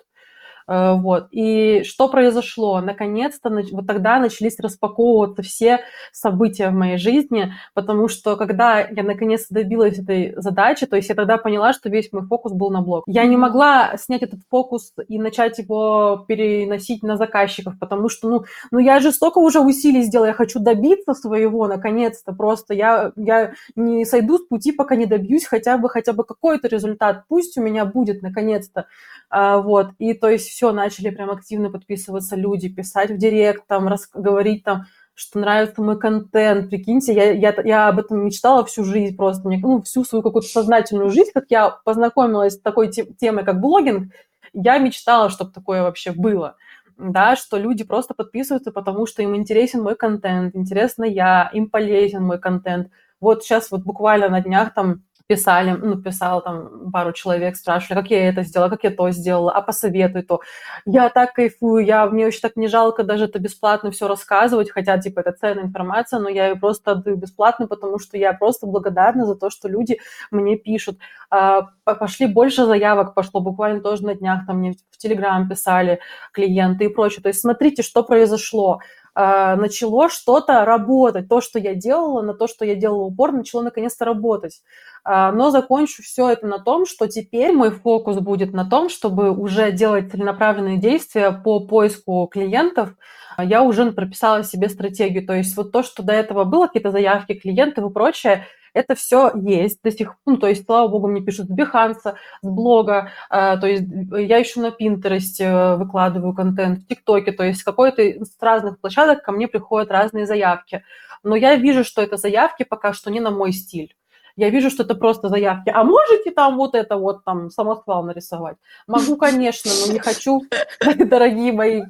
[0.67, 1.27] Э, вот.
[1.31, 2.81] И что произошло?
[2.81, 5.81] Наконец-то вот тогда начались распаковываться все
[6.13, 11.15] события в моей жизни, потому что когда я наконец-то добилась этой задачи, то есть я
[11.15, 13.05] тогда поняла, что весь мой фокус был на блог.
[13.07, 18.45] Я не могла снять этот фокус и начать его переносить на заказчиков, потому что, ну,
[18.71, 23.53] ну я же столько уже усилий сделала, я хочу добиться своего, наконец-то, просто я, я
[23.77, 27.63] не сойду с пути, пока не добьюсь хотя бы, хотя бы какой-то результат, пусть у
[27.63, 28.87] меня будет, наконец-то,
[29.31, 33.89] а, вот, и то есть все, начали прям активно подписываться люди, писать в директ, там,
[33.89, 34.09] рас...
[34.15, 39.17] говорить там, что нравится мой контент, прикиньте, я, я, я об этом мечтала всю жизнь
[39.17, 43.61] просто, мне, ну, всю свою какую-то сознательную жизнь, как я познакомилась с такой темой, как
[43.61, 44.13] блогинг,
[44.53, 46.55] я мечтала, чтобы такое вообще было,
[46.97, 52.23] да, что люди просто подписываются, потому что им интересен мой контент, интересно я, им полезен
[52.23, 52.91] мой контент.
[53.21, 58.11] Вот сейчас вот буквально на днях там писали, ну, писал там пару человек, спрашивали, как
[58.11, 60.41] я это сделала, как я то сделала, а посоветуй то.
[60.85, 64.99] Я так кайфую, я, мне очень так не жалко даже это бесплатно все рассказывать, хотя,
[64.99, 69.27] типа, это ценная информация, но я ее просто отдаю бесплатно, потому что я просто благодарна
[69.27, 69.99] за то, что люди
[70.31, 70.99] мне пишут.
[71.31, 76.01] А, пошли больше заявок, пошло буквально тоже на днях, там мне в Телеграм писали
[76.33, 77.23] клиенты и прочее.
[77.23, 78.81] То есть смотрите, что произошло.
[79.17, 81.29] А, начало что-то работать.
[81.29, 84.63] То, что я делала, на то, что я делала упор, начало наконец-то работать.
[85.05, 89.31] А, но закончу все это на том, что теперь мой фокус будет на том, чтобы
[89.31, 92.95] уже делать целенаправленные действия по поиску клиентов.
[93.39, 95.27] Я уже прописала себе стратегию.
[95.27, 99.31] То есть вот то, что до этого было, какие-то заявки клиентов и прочее, это все
[99.35, 100.35] есть до сих пор.
[100.35, 104.39] Ну, то есть, слава богу, мне пишут с Behance, с блога, э, то есть я
[104.39, 109.31] еще на Pinterest э, выкладываю контент, в ТикТоке, то есть какой-то с разных площадок ко
[109.31, 110.83] мне приходят разные заявки.
[111.23, 113.95] Но я вижу, что это заявки пока что не на мой стиль.
[114.37, 115.71] Я вижу, что это просто заявки.
[115.71, 118.57] А можете там вот это вот там самосвал нарисовать?
[118.87, 120.43] Могу, конечно, но не хочу,
[120.99, 121.83] дорогие мои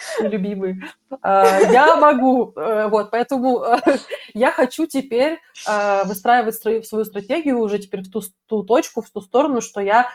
[0.20, 0.82] любимый.
[1.22, 3.64] А, я могу, э, вот, поэтому
[4.34, 5.38] я хочу теперь
[5.68, 6.54] э, выстраивать
[6.86, 10.08] свою стратегию уже теперь в ту, ту точку, в ту сторону, что я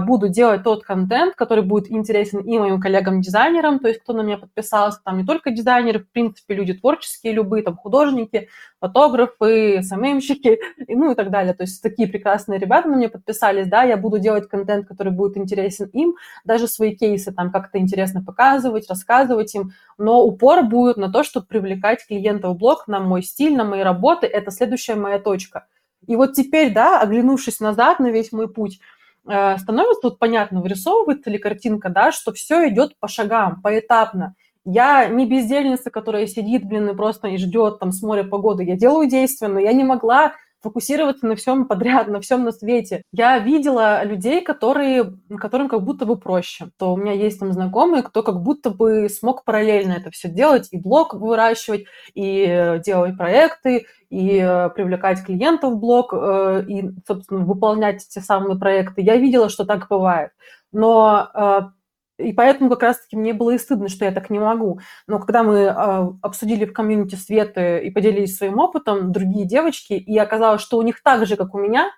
[0.00, 4.36] буду делать тот контент, который будет интересен и моим коллегам-дизайнерам, то есть кто на меня
[4.36, 8.48] подписался, там не только дизайнеры, в принципе, люди творческие, любые, там художники,
[8.80, 10.58] фотографы, СММщики,
[10.88, 11.54] ну и так далее.
[11.54, 15.36] То есть такие прекрасные ребята на меня подписались, да, я буду делать контент, который будет
[15.36, 21.10] интересен им, даже свои кейсы там как-то интересно показывать, рассказывать им, но упор будет на
[21.10, 24.26] то, чтобы привлекать клиентов в блог, на мой стиль, на мои работы.
[24.26, 25.66] Это следующая моя точка.
[26.06, 28.80] И вот теперь, да, оглянувшись назад на весь мой путь,
[29.28, 34.34] э, становится тут понятно, вырисовывается ли картинка, да, что все идет по шагам, поэтапно.
[34.64, 38.64] Я не бездельница, которая сидит, блин, и просто и ждет там с моря погоды.
[38.64, 43.02] Я делаю действия, но я не могла фокусироваться на всем подряд, на всем на свете.
[43.12, 46.70] Я видела людей, которые, которым как будто бы проще.
[46.78, 50.68] То у меня есть там знакомые, кто как будто бы смог параллельно это все делать,
[50.70, 51.84] и блог выращивать,
[52.14, 58.20] и э, делать проекты, и э, привлекать клиентов в блог, э, и, собственно, выполнять те
[58.20, 59.02] самые проекты.
[59.02, 60.30] Я видела, что так бывает.
[60.72, 61.72] Но
[62.18, 64.80] и поэтому как раз-таки мне было и стыдно, что я так не могу.
[65.06, 65.72] Но когда мы э,
[66.20, 71.02] обсудили в комьюнити Светы и поделились своим опытом, другие девочки, и оказалось, что у них
[71.02, 71.90] так же, как у меня,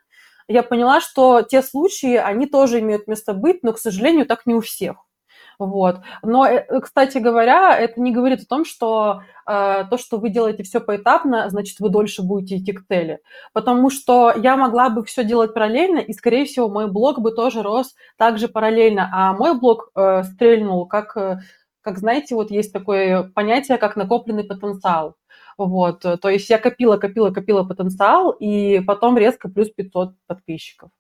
[0.47, 4.55] я поняла, что те случаи, они тоже имеют место быть, но, к сожалению, так не
[4.55, 4.97] у всех.
[5.61, 6.01] Вот.
[6.23, 10.63] Но, э, кстати говоря, это не говорит о том, что э, то, что вы делаете
[10.63, 13.21] все поэтапно, значит, вы дольше будете идти к цели.
[13.53, 17.63] Потому что я могла бы все делать параллельно, и, скорее всего, мой блог бы тоже
[17.63, 19.11] рос также параллельно.
[19.13, 21.41] А мой блог э, стрельнул, как, э,
[21.83, 25.17] как, знаете, вот есть такое понятие, как накопленный потенциал.
[25.59, 30.91] Вот, то есть я копила, копила, копила потенциал, и потом резко плюс 500 подписчиков.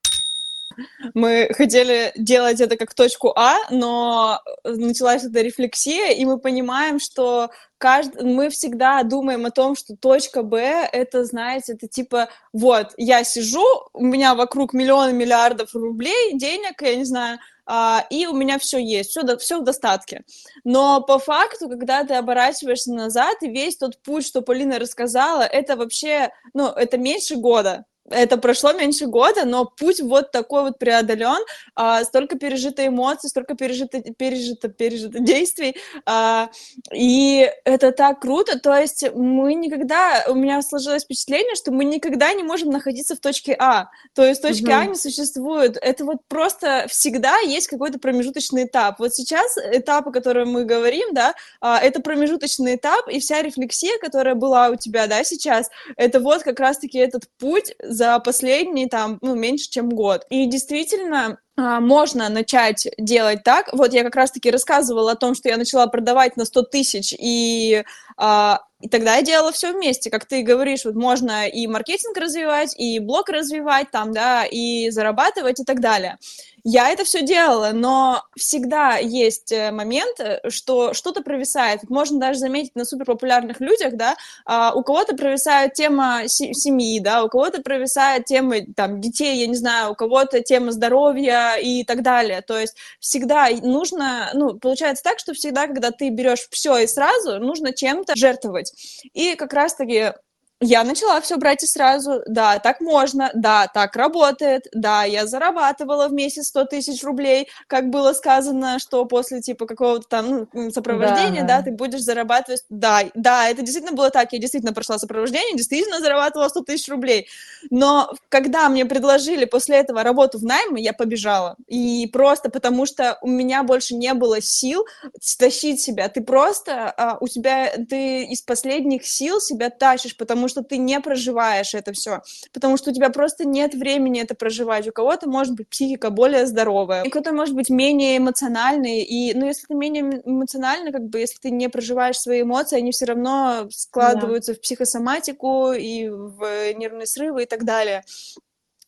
[1.14, 7.50] Мы хотели делать это как точку А, но началась эта рефлексия, и мы понимаем, что
[7.78, 8.20] кажд...
[8.22, 13.64] мы всегда думаем о том, что точка Б— это, знаете, это типа, вот, я сижу,
[13.92, 18.78] у меня вокруг миллионы миллиардов рублей, денег, я не знаю, а, и у меня все
[18.78, 20.24] есть, все, все в достатке.
[20.64, 25.76] Но по факту, когда ты оборачиваешься назад, и весь тот путь, что Полина рассказала, это
[25.76, 31.42] вообще, ну, это меньше года это прошло меньше года, но путь вот такой вот преодолен,
[31.74, 36.50] а, столько пережито эмоций, столько пережито, пережито, пережито действий, а,
[36.92, 42.32] и это так круто, то есть мы никогда, у меня сложилось впечатление, что мы никогда
[42.34, 44.72] не можем находиться в точке А, то есть точки угу.
[44.72, 48.98] А не существует, это вот просто всегда есть какой-то промежуточный этап.
[48.98, 53.98] Вот сейчас этап, о котором мы говорим, да, а, это промежуточный этап, и вся рефлексия,
[54.00, 59.18] которая была у тебя, да, сейчас, это вот как раз-таки этот путь за последний там,
[59.20, 60.26] ну, меньше, чем год.
[60.30, 61.38] И действительно,
[61.80, 63.72] можно начать делать так.
[63.72, 67.84] Вот я как раз-таки рассказывала о том, что я начала продавать на 100 тысяч, и,
[68.16, 70.10] а, и тогда я делала все вместе.
[70.10, 75.60] Как ты говоришь, вот можно и маркетинг развивать, и блог развивать, там, да, и зарабатывать
[75.60, 76.18] и так далее.
[76.64, 81.88] Я это все делала, но всегда есть э, момент, э, что что-то провисает.
[81.88, 87.28] Можно даже заметить на суперпопулярных людях, да, а, у кого-то провисает тема семьи, да, у
[87.28, 92.42] кого-то провисает тема там детей, я не знаю, у кого-то тема здоровья и так далее.
[92.42, 97.38] То есть всегда нужно, ну, получается так, что всегда, когда ты берешь все и сразу,
[97.38, 98.72] нужно чем-то жертвовать.
[99.12, 100.12] И как раз-таки
[100.60, 102.20] я начала все брать и сразу.
[102.26, 107.88] Да, так можно, да, так работает, да, я зарабатывала в месяц 100 тысяч рублей, как
[107.88, 111.58] было сказано, что после, типа, какого-то там ну, сопровождения, да.
[111.58, 112.62] да, ты будешь зарабатывать.
[112.68, 117.26] Да, да, это действительно было так, я действительно прошла сопровождение, действительно зарабатывала 100 тысяч рублей.
[117.70, 121.56] Но когда мне предложили после этого работу в найме, я побежала.
[121.68, 124.84] И просто потому что у меня больше не было сил
[125.20, 126.08] стащить себя.
[126.10, 131.00] Ты просто, а, у тебя, ты из последних сил себя тащишь, потому что ты не
[131.00, 132.20] проживаешь это все,
[132.52, 134.86] потому что у тебя просто нет времени это проживать.
[134.86, 139.46] У кого-то может быть психика более здоровая, у кого-то может быть менее эмоциональный, и, ну,
[139.46, 143.68] если ты менее эмоциональный, как бы, если ты не проживаешь свои эмоции, они все равно
[143.70, 144.58] складываются да.
[144.58, 148.02] в психосоматику и в нервные срывы и так далее.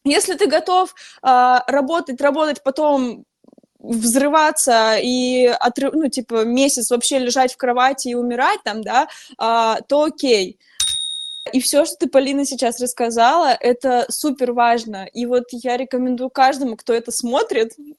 [0.04, 3.24] Если ты готов э, работать, работать, потом
[3.82, 9.08] взрываться и отрыв, ну, типа, месяц вообще лежать в кровати и умирать там, да,
[9.38, 10.58] а, то окей.
[11.52, 15.06] И все, что ты, Полина, сейчас рассказала, это супер важно.
[15.12, 17.96] И вот я рекомендую каждому, кто это смотрит, и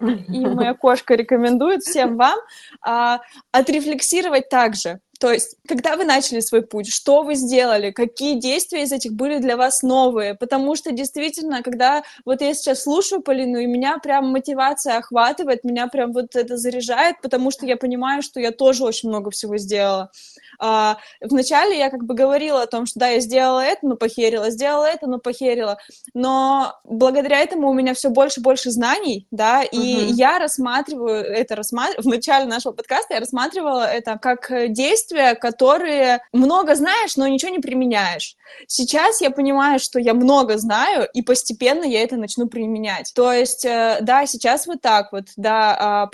[0.46, 2.38] моя кошка рекомендует всем вам
[2.82, 3.20] а,
[3.52, 5.00] отрефлексировать также.
[5.20, 9.38] То есть, когда вы начали свой путь, что вы сделали, какие действия из этих были
[9.38, 10.34] для вас новые?
[10.34, 15.86] Потому что действительно, когда вот я сейчас слушаю Полину, и меня прям мотивация охватывает, меня
[15.86, 20.10] прям вот это заряжает, потому что я понимаю, что я тоже очень много всего сделала.
[20.58, 24.50] А, вначале я как бы говорила о том, что да, я сделала это, но похерила,
[24.50, 25.78] сделала это, но похерила.
[26.14, 30.12] Но благодаря этому у меня все больше и больше знаний, да, и uh-huh.
[30.12, 36.74] я рассматриваю это, рассматриваю, в начале нашего подкаста я рассматривала это как действия, которые много
[36.74, 38.36] знаешь, но ничего не применяешь.
[38.66, 43.12] Сейчас я понимаю, что я много знаю, и постепенно я это начну применять.
[43.14, 46.10] То есть, э, да, сейчас вот так вот, да, а,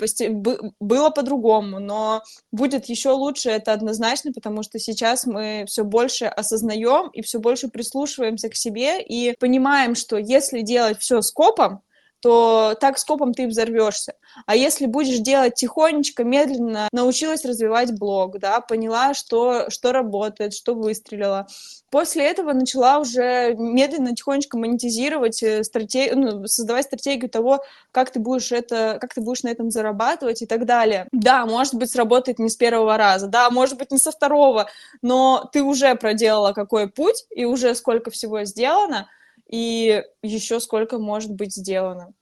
[0.79, 7.09] было по-другому, но будет еще лучше, это однозначно, потому что сейчас мы все больше осознаем
[7.09, 11.81] и все больше прислушиваемся к себе и понимаем, что если делать все скопом,
[12.21, 14.13] то так скопом ты взорвешься.
[14.45, 20.73] А если будешь делать тихонечко, медленно, научилась развивать блог, да, поняла, что, что работает, что
[20.75, 21.47] выстрелило,
[21.91, 28.21] После этого начала уже медленно, тихонечко монетизировать э, стратегию, ну, создавать стратегию того, как ты
[28.21, 31.09] будешь это, как ты будешь на этом зарабатывать и так далее.
[31.11, 34.69] Да, может быть, сработает не с первого раза, да, может быть, не со второго,
[35.01, 39.09] но ты уже проделала какой путь, и уже сколько всего сделано,
[39.49, 42.13] и еще сколько может быть сделано.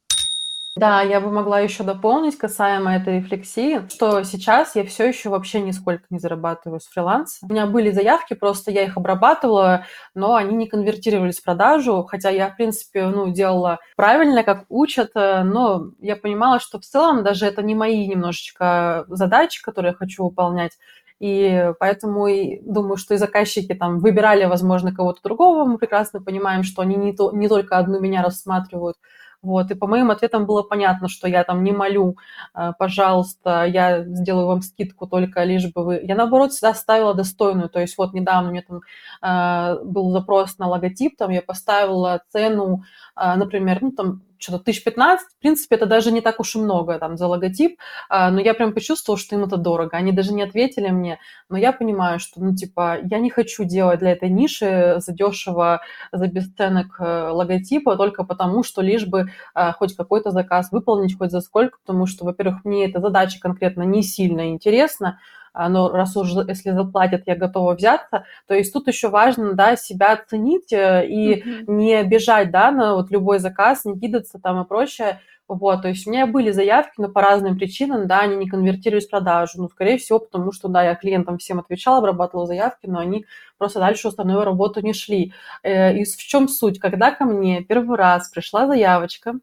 [0.79, 5.59] Да, я бы могла еще дополнить касаемо этой рефлексии, что сейчас я все еще вообще
[5.59, 7.45] нисколько не зарабатываю с фриланса.
[7.45, 12.29] У меня были заявки, просто я их обрабатывала, но они не конвертировались в продажу, хотя
[12.29, 17.23] я, в принципе, ну, делала правильно, как учат, э, но я понимала, что в целом
[17.25, 20.77] даже это не мои немножечко задачи, которые я хочу выполнять,
[21.19, 25.65] и поэтому и думаю, что и заказчики там выбирали, возможно, кого-то другого.
[25.65, 28.95] Мы прекрасно понимаем, что они не, то, не только одну меня рассматривают,
[29.41, 32.17] вот, и по моим ответам было понятно, что я там не молю,
[32.53, 36.01] э, пожалуйста, я сделаю вам скидку только лишь бы вы...
[36.03, 37.69] Я, наоборот, всегда ставила достойную.
[37.69, 38.81] То есть вот недавно у меня там
[39.21, 42.83] э, был запрос на логотип, там я поставила цену,
[43.15, 46.59] э, например, ну там что-то тысяч пятнадцать, в принципе, это даже не так уж и
[46.59, 47.77] много там за логотип,
[48.09, 49.97] а, но я прям почувствовала, что им это дорого.
[49.97, 51.19] Они даже не ответили мне,
[51.49, 55.81] но я понимаю, что, ну, типа, я не хочу делать для этой ниши за дешево,
[56.11, 61.31] за бесценок э, логотипа только потому, что лишь бы а, хоть какой-то заказ выполнить, хоть
[61.31, 65.19] за сколько, потому что, во-первых, мне эта задача конкретно не сильно интересна,
[65.53, 68.25] но раз уже, если заплатят, я готова взяться.
[68.47, 71.63] То есть тут еще важно, да, себя оценить э, и mm-hmm.
[71.67, 75.19] не бежать, да, на вот любой заказ, не кидаться там и прочее.
[75.49, 79.07] Вот, то есть у меня были заявки, но по разным причинам, да, они не конвертировались
[79.07, 79.53] в продажу.
[79.55, 83.25] Ну, скорее всего, потому что, да, я клиентам всем отвечала, обрабатывала заявки, но они
[83.57, 85.33] просто дальше остальную работу не шли.
[85.63, 86.77] Э, и в чем суть?
[86.79, 89.39] Когда ко мне первый раз пришла заявочка,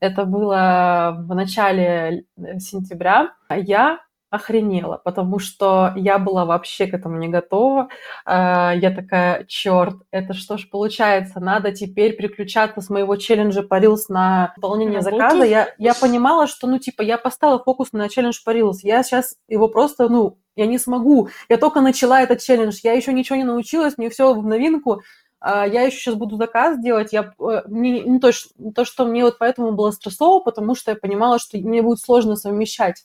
[0.00, 4.00] это было в начале э, сентября, я
[4.30, 7.88] охренела, потому что я была вообще к этому не готова.
[8.24, 13.80] А, я такая, черт, это что ж получается, надо теперь переключаться с моего челленджа по
[13.80, 15.44] Reels на выполнение заказа.
[15.44, 19.36] Я, я понимала, что, ну, типа, я поставила фокус на челлендж по Reels, я сейчас
[19.48, 21.28] его просто, ну, я не смогу.
[21.48, 25.02] Я только начала этот челлендж, я еще ничего не научилась, мне все в новинку,
[25.38, 28.30] а, я еще сейчас буду заказ делать, я, э, не, не то,
[28.74, 32.36] то, что мне вот поэтому было стрессово, потому что я понимала, что мне будет сложно
[32.36, 33.04] совмещать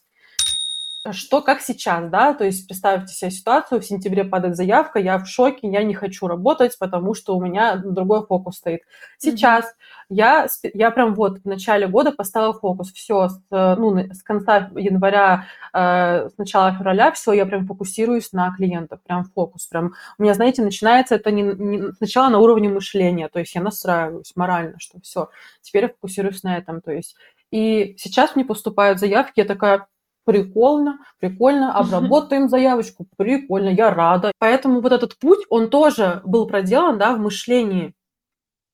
[1.09, 5.25] что как сейчас, да, то есть представьте себе ситуацию, в сентябре падает заявка, я в
[5.25, 8.81] шоке, я не хочу работать, потому что у меня другой фокус стоит.
[9.17, 10.05] Сейчас mm-hmm.
[10.09, 15.47] я, я прям вот в начале года поставила фокус, все, с, ну, с конца января,
[15.73, 20.35] э, с начала февраля, все, я прям фокусируюсь на клиентах, прям фокус, прям, у меня,
[20.35, 25.01] знаете, начинается это не, не сначала на уровне мышления, то есть я настраиваюсь морально, что
[25.01, 25.29] все,
[25.61, 27.15] теперь я фокусируюсь на этом, то есть
[27.51, 29.87] и сейчас мне поступают заявки, я такая,
[30.25, 34.31] прикольно, прикольно, обработаем заявочку, прикольно, я рада.
[34.39, 37.93] Поэтому вот этот путь, он тоже был проделан, да, в мышлении,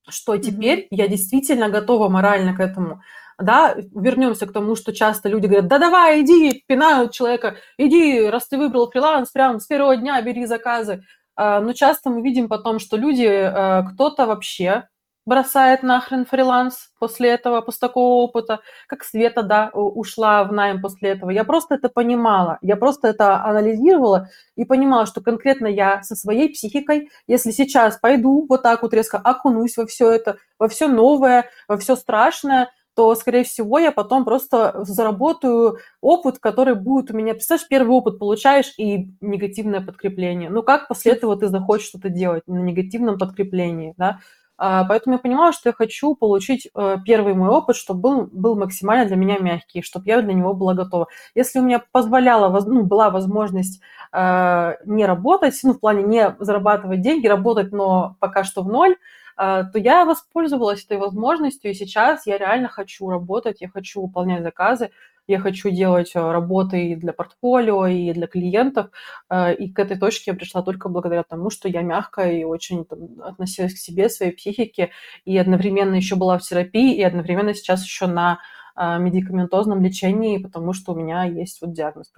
[0.09, 0.87] что теперь mm-hmm.
[0.91, 3.01] я действительно готова морально к этому.
[3.39, 8.47] Да, вернемся к тому, что часто люди говорят, да давай, иди, пинают человека, иди, раз
[8.47, 11.03] ты выбрал фриланс, прям с первого дня бери заказы.
[11.35, 14.87] А, но часто мы видим потом, что люди, э, кто-то вообще
[15.27, 21.09] бросает нахрен фриланс после этого, после такого опыта, как Света, да, ушла в найм после
[21.09, 21.29] этого.
[21.29, 26.49] Я просто это понимала, я просто это анализировала и понимала, что конкретно я со своей
[26.49, 31.49] психикой, если сейчас пойду вот так вот резко окунусь во все это, во все новое,
[31.67, 37.33] во все страшное, то, скорее всего, я потом просто заработаю опыт, который будет у меня...
[37.33, 40.49] Представляешь, первый опыт получаешь и негативное подкрепление.
[40.49, 44.19] Ну, как после этого ты захочешь что-то делать на негативном подкреплении, да?
[44.57, 48.55] А, поэтому я понимала, что я хочу получить э, первый мой опыт, чтобы был, был
[48.55, 51.07] максимально для меня мягкий, чтобы я для него была готова.
[51.35, 53.81] Если у меня позволяла, ну, была возможность
[54.11, 58.95] э, не работать, ну, в плане не зарабатывать деньги, работать, но пока что в ноль,
[59.37, 64.41] э, то я воспользовалась этой возможностью, и сейчас я реально хочу работать, я хочу выполнять
[64.41, 64.89] заказы,
[65.27, 68.87] я хочу делать э, работы и для портфолио, и для клиентов.
[69.29, 72.85] Э, и к этой точке я пришла только благодаря тому, что я мягко и очень
[72.85, 74.91] там, относилась к себе, своей психике,
[75.25, 78.39] и одновременно еще была в терапии, и одновременно сейчас еще на
[78.75, 82.11] э, медикаментозном лечении, потому что у меня есть вот диагноз.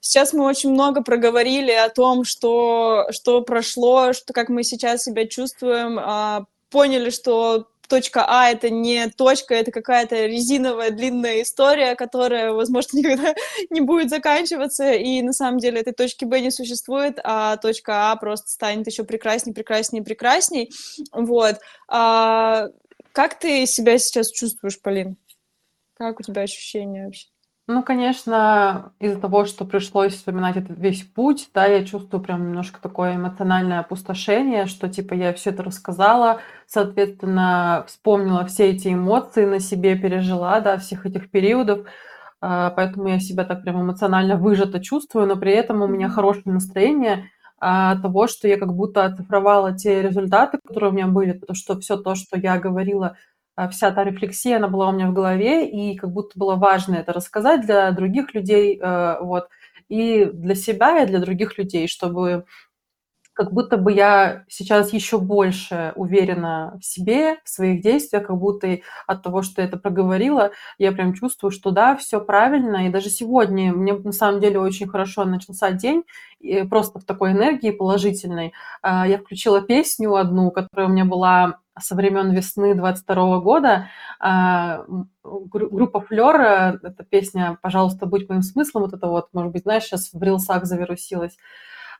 [0.00, 5.26] Сейчас мы очень много проговорили о том, что, что прошло, что, как мы сейчас себя
[5.26, 12.52] чувствуем, а, поняли, что точка А это не точка, это какая-то резиновая длинная история, которая,
[12.52, 13.34] возможно, никогда
[13.70, 18.16] не будет заканчиваться, и на самом деле этой точки Б не существует, а точка А
[18.16, 20.70] просто станет еще прекрасней, прекрасней, прекрасней,
[21.12, 21.56] вот.
[21.88, 22.68] А,
[23.12, 25.16] Как ты себя сейчас чувствуешь, Полин?
[25.94, 27.33] Как у тебя ощущения вообще?
[27.66, 32.78] Ну, конечно, из-за того, что пришлось вспоминать этот весь путь, да, я чувствую прям немножко
[32.80, 39.60] такое эмоциональное опустошение, что типа я все это рассказала, соответственно, вспомнила все эти эмоции на
[39.60, 41.86] себе, пережила, да, всех этих периодов,
[42.40, 46.44] а, поэтому я себя так прям эмоционально выжато чувствую, но при этом у меня хорошее
[46.46, 51.56] настроение от того, что я как будто оцифровала те результаты, которые у меня были, потому
[51.56, 53.16] что все то, что я говорила а,
[53.70, 57.12] вся та рефлексия, она была у меня в голове, и как будто было важно это
[57.12, 59.48] рассказать для других людей, э, вот,
[59.88, 62.44] и для себя, и для других людей, чтобы
[63.34, 68.78] как будто бы я сейчас еще больше уверена в себе, в своих действиях, как будто
[69.06, 72.86] от того, что я это проговорила, я прям чувствую, что да, все правильно.
[72.86, 76.04] И даже сегодня мне на самом деле очень хорошо начался день,
[76.70, 78.52] просто в такой энергии положительной.
[78.82, 83.88] А, я включила песню одну, которая у меня была со времен весны 22 года.
[84.20, 84.84] А,
[85.22, 89.84] группа Флёр, э, эта песня «Пожалуйста, будь моим смыслом», вот это вот, может быть, знаешь,
[89.84, 91.36] сейчас в рилсах завирусилась.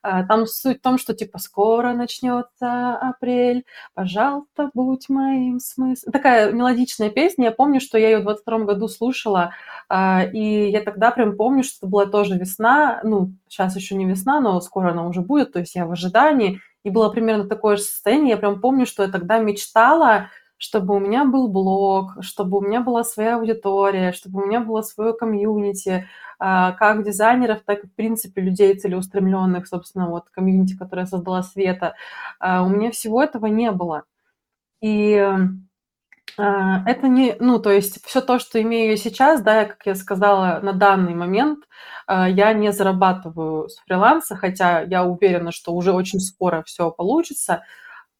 [0.07, 3.65] А, там суть в том, что типа скоро начнется апрель,
[3.95, 6.13] пожалуйста, будь моим смыслом.
[6.13, 7.47] Такая мелодичная песня.
[7.47, 9.55] Я помню, что я ее в 22 году слушала,
[9.89, 13.01] а, и я тогда прям помню, что это была тоже весна.
[13.03, 16.61] Ну, сейчас еще не весна, но скоро она уже будет, то есть я в ожидании.
[16.85, 18.31] И было примерно такое же состояние.
[18.31, 20.29] Я прям помню, что я тогда мечтала,
[20.59, 24.83] чтобы у меня был блог, чтобы у меня была своя аудитория, чтобы у меня было
[24.83, 26.07] свое комьюнити,
[26.39, 31.95] а, как дизайнеров, так и, в принципе, людей целеустремленных, собственно, вот комьюнити, которое создала Света.
[32.39, 34.05] А, у меня всего этого не было.
[34.83, 35.17] И
[36.37, 40.73] это не, ну, то есть все то, что имею сейчас, да, как я сказала, на
[40.73, 41.65] данный момент
[42.09, 47.63] я не зарабатываю с фриланса, хотя я уверена, что уже очень скоро все получится,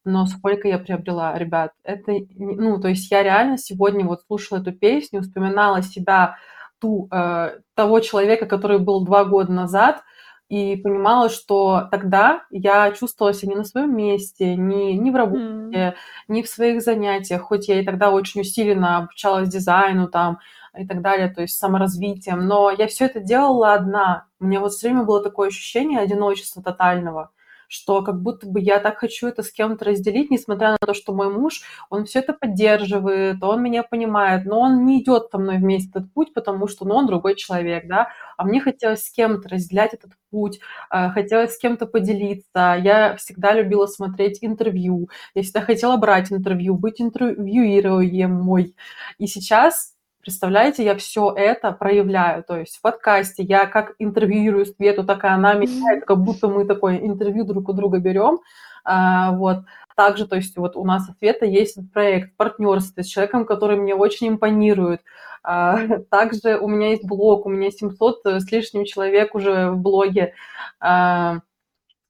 [0.05, 4.71] но сколько я приобрела, ребят, это, ну, то есть я реально сегодня вот слушала эту
[4.71, 6.37] песню, вспоминала себя
[6.79, 10.03] ту, э, того человека, который был два года назад,
[10.49, 15.41] и понимала, что тогда я чувствовала себя не на своем месте, ни, ни в работе,
[15.41, 15.93] mm.
[16.27, 20.39] ни в своих занятиях, хоть я и тогда очень усиленно обучалась дизайну там
[20.77, 24.27] и так далее, то есть саморазвитием, но я все это делала одна.
[24.39, 27.31] У меня вот все время было такое ощущение одиночества тотального
[27.67, 31.13] что как будто бы я так хочу это с кем-то разделить, несмотря на то, что
[31.13, 35.57] мой муж, он все это поддерживает, он меня понимает, но он не идет со мной
[35.57, 39.49] вместе этот путь, потому что ну, он другой человек, да, а мне хотелось с кем-то
[39.49, 40.59] разделять этот путь,
[40.89, 42.77] а, хотелось с кем-то поделиться.
[42.81, 48.75] Я всегда любила смотреть интервью, я всегда хотела брать интервью, быть интервьюируемой.
[49.17, 49.94] И сейчас
[50.25, 52.43] Представляете, я все это проявляю.
[52.43, 56.65] То есть в подкасте я как интервьюирую Свету, так и она меня, как будто мы
[56.65, 58.39] такое интервью друг у друга берем.
[58.83, 59.59] А, вот.
[59.95, 63.93] Также, то есть вот у нас у Света есть проект партнерства с человеком, который мне
[63.93, 65.01] очень импонирует.
[65.43, 65.77] А,
[66.09, 70.33] также у меня есть блог, у меня 700 с лишним человек уже в блоге.
[70.79, 71.41] А,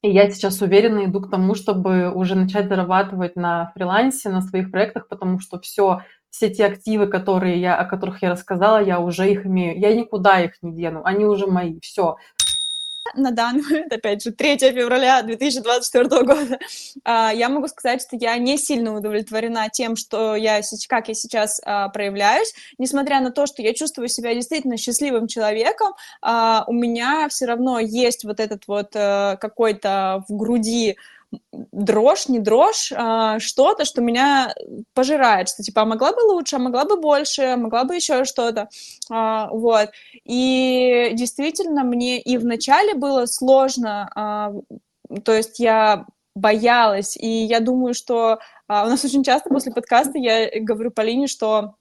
[0.01, 4.71] и я сейчас уверенно иду к тому, чтобы уже начать зарабатывать на фрилансе, на своих
[4.71, 5.99] проектах, потому что все
[6.35, 9.79] все те активы, которые я, о которых я рассказала, я уже их имею.
[9.79, 12.17] Я никуда их не дену, они уже мои, все.
[13.13, 16.59] На данный момент, опять же, 3 февраля 2024 года,
[17.05, 20.59] а, я могу сказать, что я не сильно удовлетворена тем, что я,
[20.89, 22.53] как я сейчас а, проявляюсь.
[22.79, 27.79] Несмотря на то, что я чувствую себя действительно счастливым человеком, а, у меня все равно
[27.79, 30.97] есть вот этот вот э, какой-то в груди
[31.51, 34.53] дрожь, не дрожь, а, что-то, что меня
[34.93, 38.25] пожирает, что типа, а могла бы лучше, а могла бы больше, а могла бы еще
[38.25, 38.69] что-то,
[39.09, 39.89] а, вот.
[40.23, 44.53] И действительно мне и вначале было сложно, а,
[45.23, 46.05] то есть я
[46.35, 51.27] боялась, и я думаю, что а, у нас очень часто после подкаста я говорю Полине,
[51.27, 51.75] что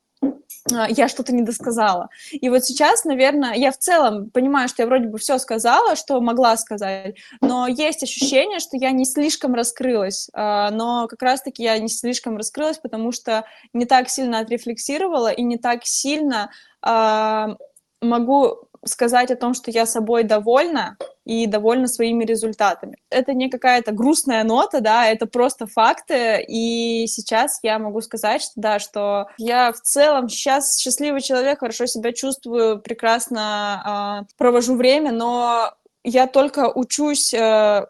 [0.71, 2.09] я что-то не досказала.
[2.31, 6.21] И вот сейчас, наверное, я в целом понимаю, что я вроде бы все сказала, что
[6.21, 10.31] могла сказать, но есть ощущение, что я не слишком раскрылась.
[10.33, 15.43] А, но как раз-таки я не слишком раскрылась, потому что не так сильно отрефлексировала и
[15.43, 16.51] не так сильно
[16.81, 17.57] а,
[18.01, 22.99] могу сказать о том, что я собой довольна и довольна своими результатами.
[23.11, 28.53] Это не какая-то грустная нота, да, это просто факты, и сейчас я могу сказать, что,
[28.57, 35.12] да, что я в целом сейчас счастливый человек, хорошо себя чувствую, прекрасно э, провожу время,
[35.12, 35.72] но
[36.03, 37.87] я только учусь э,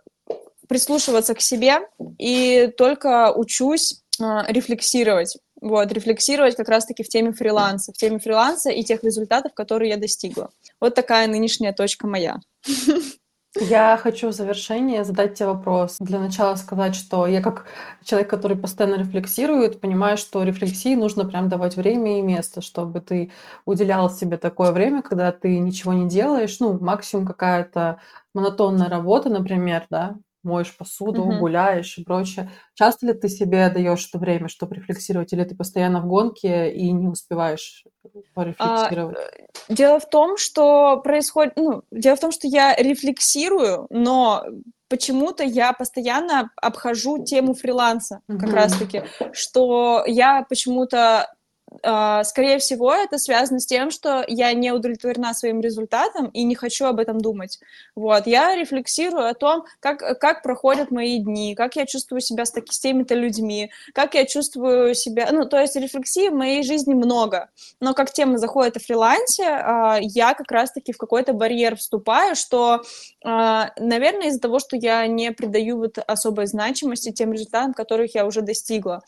[0.68, 1.80] прислушиваться к себе
[2.18, 8.70] и только учусь э, рефлексировать вот, рефлексировать как раз-таки в теме фриланса, в теме фриланса
[8.70, 10.51] и тех результатов, которые я достигла.
[10.85, 12.41] Вот такая нынешняя точка моя.
[13.59, 15.97] Я хочу в завершение задать тебе вопрос.
[15.99, 17.64] Для начала сказать, что я как
[18.05, 23.32] человек, который постоянно рефлексирует, понимаю, что рефлексии нужно прям давать время и место, чтобы ты
[23.64, 28.03] уделял себе такое время, когда ты ничего не делаешь, ну, максимум какая-то
[28.35, 31.38] монотонная работа, например, да, моешь посуду, Мгм.
[31.38, 32.51] гуляешь и прочее.
[32.74, 36.90] Часто ли ты себе даешь это время, чтобы рефлексировать, или ты постоянно в гонке и
[36.92, 39.16] не успеваешь А, порефлексировать?
[39.16, 44.45] э, дело в том, что происходит, ну, дело в том, что я рефлексирую, но
[44.88, 51.35] почему-то я постоянно обхожу тему фриланса, как раз-таки, что я почему-то а,
[51.82, 56.86] скорее всего, это связано с тем, что я не удовлетворена своим результатом и не хочу
[56.86, 57.59] об этом думать.
[57.94, 62.51] Вот, я рефлексирую о том, как, как проходят мои дни, как я чувствую себя с,
[62.51, 65.28] таки, с теми-то людьми, как я чувствую себя...
[65.32, 67.51] Ну, то есть рефлексии в моей жизни много.
[67.80, 72.82] Но как тема заходит о фрилансе, а, я как раз-таки в какой-то барьер вступаю, что,
[73.24, 78.26] а, наверное, из-за того, что я не придаю вот особой значимости тем результатам, которых я
[78.26, 79.02] уже достигла.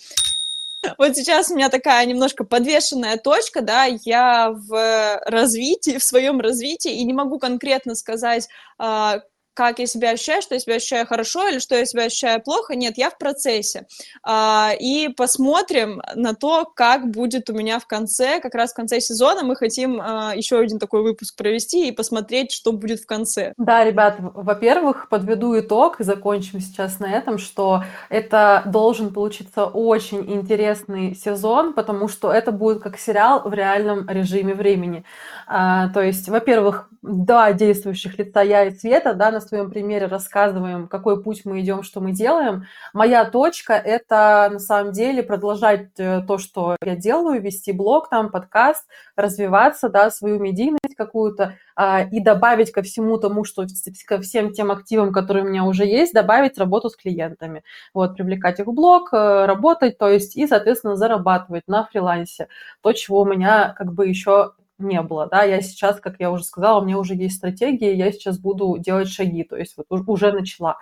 [0.98, 6.92] Вот сейчас у меня такая немножко подвешенная точка, да, я в развитии, в своем развитии,
[6.92, 8.48] и не могу конкретно сказать,
[8.78, 9.20] а,
[9.56, 12.76] как я себя ощущаю, что я себя ощущаю хорошо или что я себя ощущаю плохо.
[12.76, 13.86] Нет, я в процессе.
[14.22, 19.00] А, и посмотрим на то, как будет у меня в конце, как раз в конце
[19.00, 23.54] сезона мы хотим а, еще один такой выпуск провести и посмотреть, что будет в конце.
[23.56, 30.30] Да, ребят, во-первых, подведу итог и закончим сейчас на этом, что это должен получиться очень
[30.34, 35.02] интересный сезон, потому что это будет как сериал в реальном режиме времени.
[35.46, 40.88] А, то есть, во-первых, два действующих лица я и Света, да, на своем примере рассказываем,
[40.88, 42.64] какой путь мы идем, что мы делаем.
[42.92, 48.30] Моя точка– это на самом деле продолжать э, то, что я делаю, вести блог, там,
[48.30, 48.86] подкаст,
[49.16, 53.66] развиваться, да, свою медийность какую-то а, и добавить ко всему тому, что
[54.06, 57.62] ко всем тем активам, которые у меня уже есть, добавить работу с клиентами.
[57.94, 62.48] Вот, привлекать их в блог, э, работать, то есть и, соответственно, зарабатывать на фрилансе.
[62.82, 66.44] То, чего у меня как бы еще не было, да, я сейчас, как я уже
[66.44, 70.32] сказала, у меня уже есть стратегия, я сейчас буду делать шаги, то есть вот уже
[70.32, 70.76] начала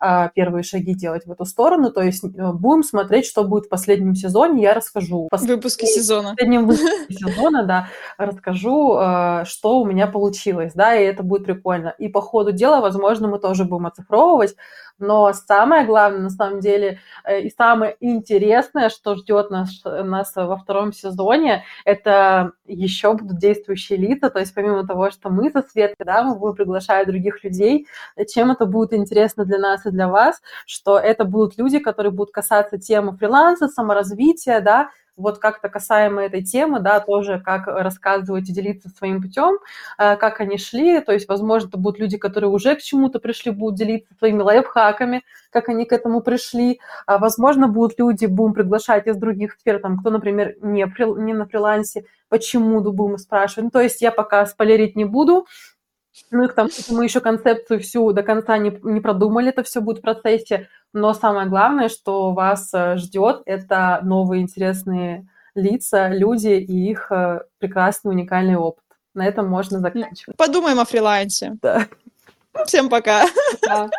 [0.00, 3.68] а, первые шаги делать в эту сторону, то есть э, будем смотреть, что будет в
[3.68, 5.28] последнем сезоне, я расскажу.
[5.32, 6.28] В выпуске сезона.
[6.28, 11.46] В последнем выпуске сезона, да, расскажу, э, что у меня получилось, да, и это будет
[11.46, 11.94] прикольно.
[11.98, 14.54] И по ходу дела, возможно, мы тоже будем оцифровывать,
[14.98, 20.56] но самое главное, на самом деле, э, и самое интересное, что ждет нас, нас во
[20.56, 26.04] втором сезоне, это еще будут действующие лица, то есть помимо того, что мы со Светой,
[26.04, 27.86] да, мы будем приглашать других людей,
[28.28, 32.32] чем это будет интересно для нас и для вас, что это будут люди, которые будут
[32.32, 38.52] касаться темы фриланса, саморазвития, да, вот как-то касаемо этой темы, да, тоже как рассказывать и
[38.52, 39.58] делиться своим путем,
[39.98, 43.50] э, как они шли, то есть, возможно, это будут люди, которые уже к чему-то пришли,
[43.50, 49.06] будут делиться своими лайфхаками, как они к этому пришли, а, возможно, будут люди, будем приглашать
[49.06, 50.86] из других сфер, там, кто, например, не,
[51.24, 55.46] не на фрилансе, почему, будем спрашивать, ну, то есть я пока спойлерить не буду,
[56.30, 59.98] ну и что мы еще концепцию всю до конца не, не продумали, это все будет
[59.98, 60.68] в процессе.
[60.92, 67.40] Но самое главное, что вас э, ждет, это новые интересные лица, люди и их э,
[67.58, 68.84] прекрасный уникальный опыт.
[69.14, 70.36] На этом можно заканчивать.
[70.36, 71.56] Подумаем о фрилансе.
[71.60, 71.86] Да.
[72.66, 73.26] Всем пока.
[73.60, 73.90] Пока.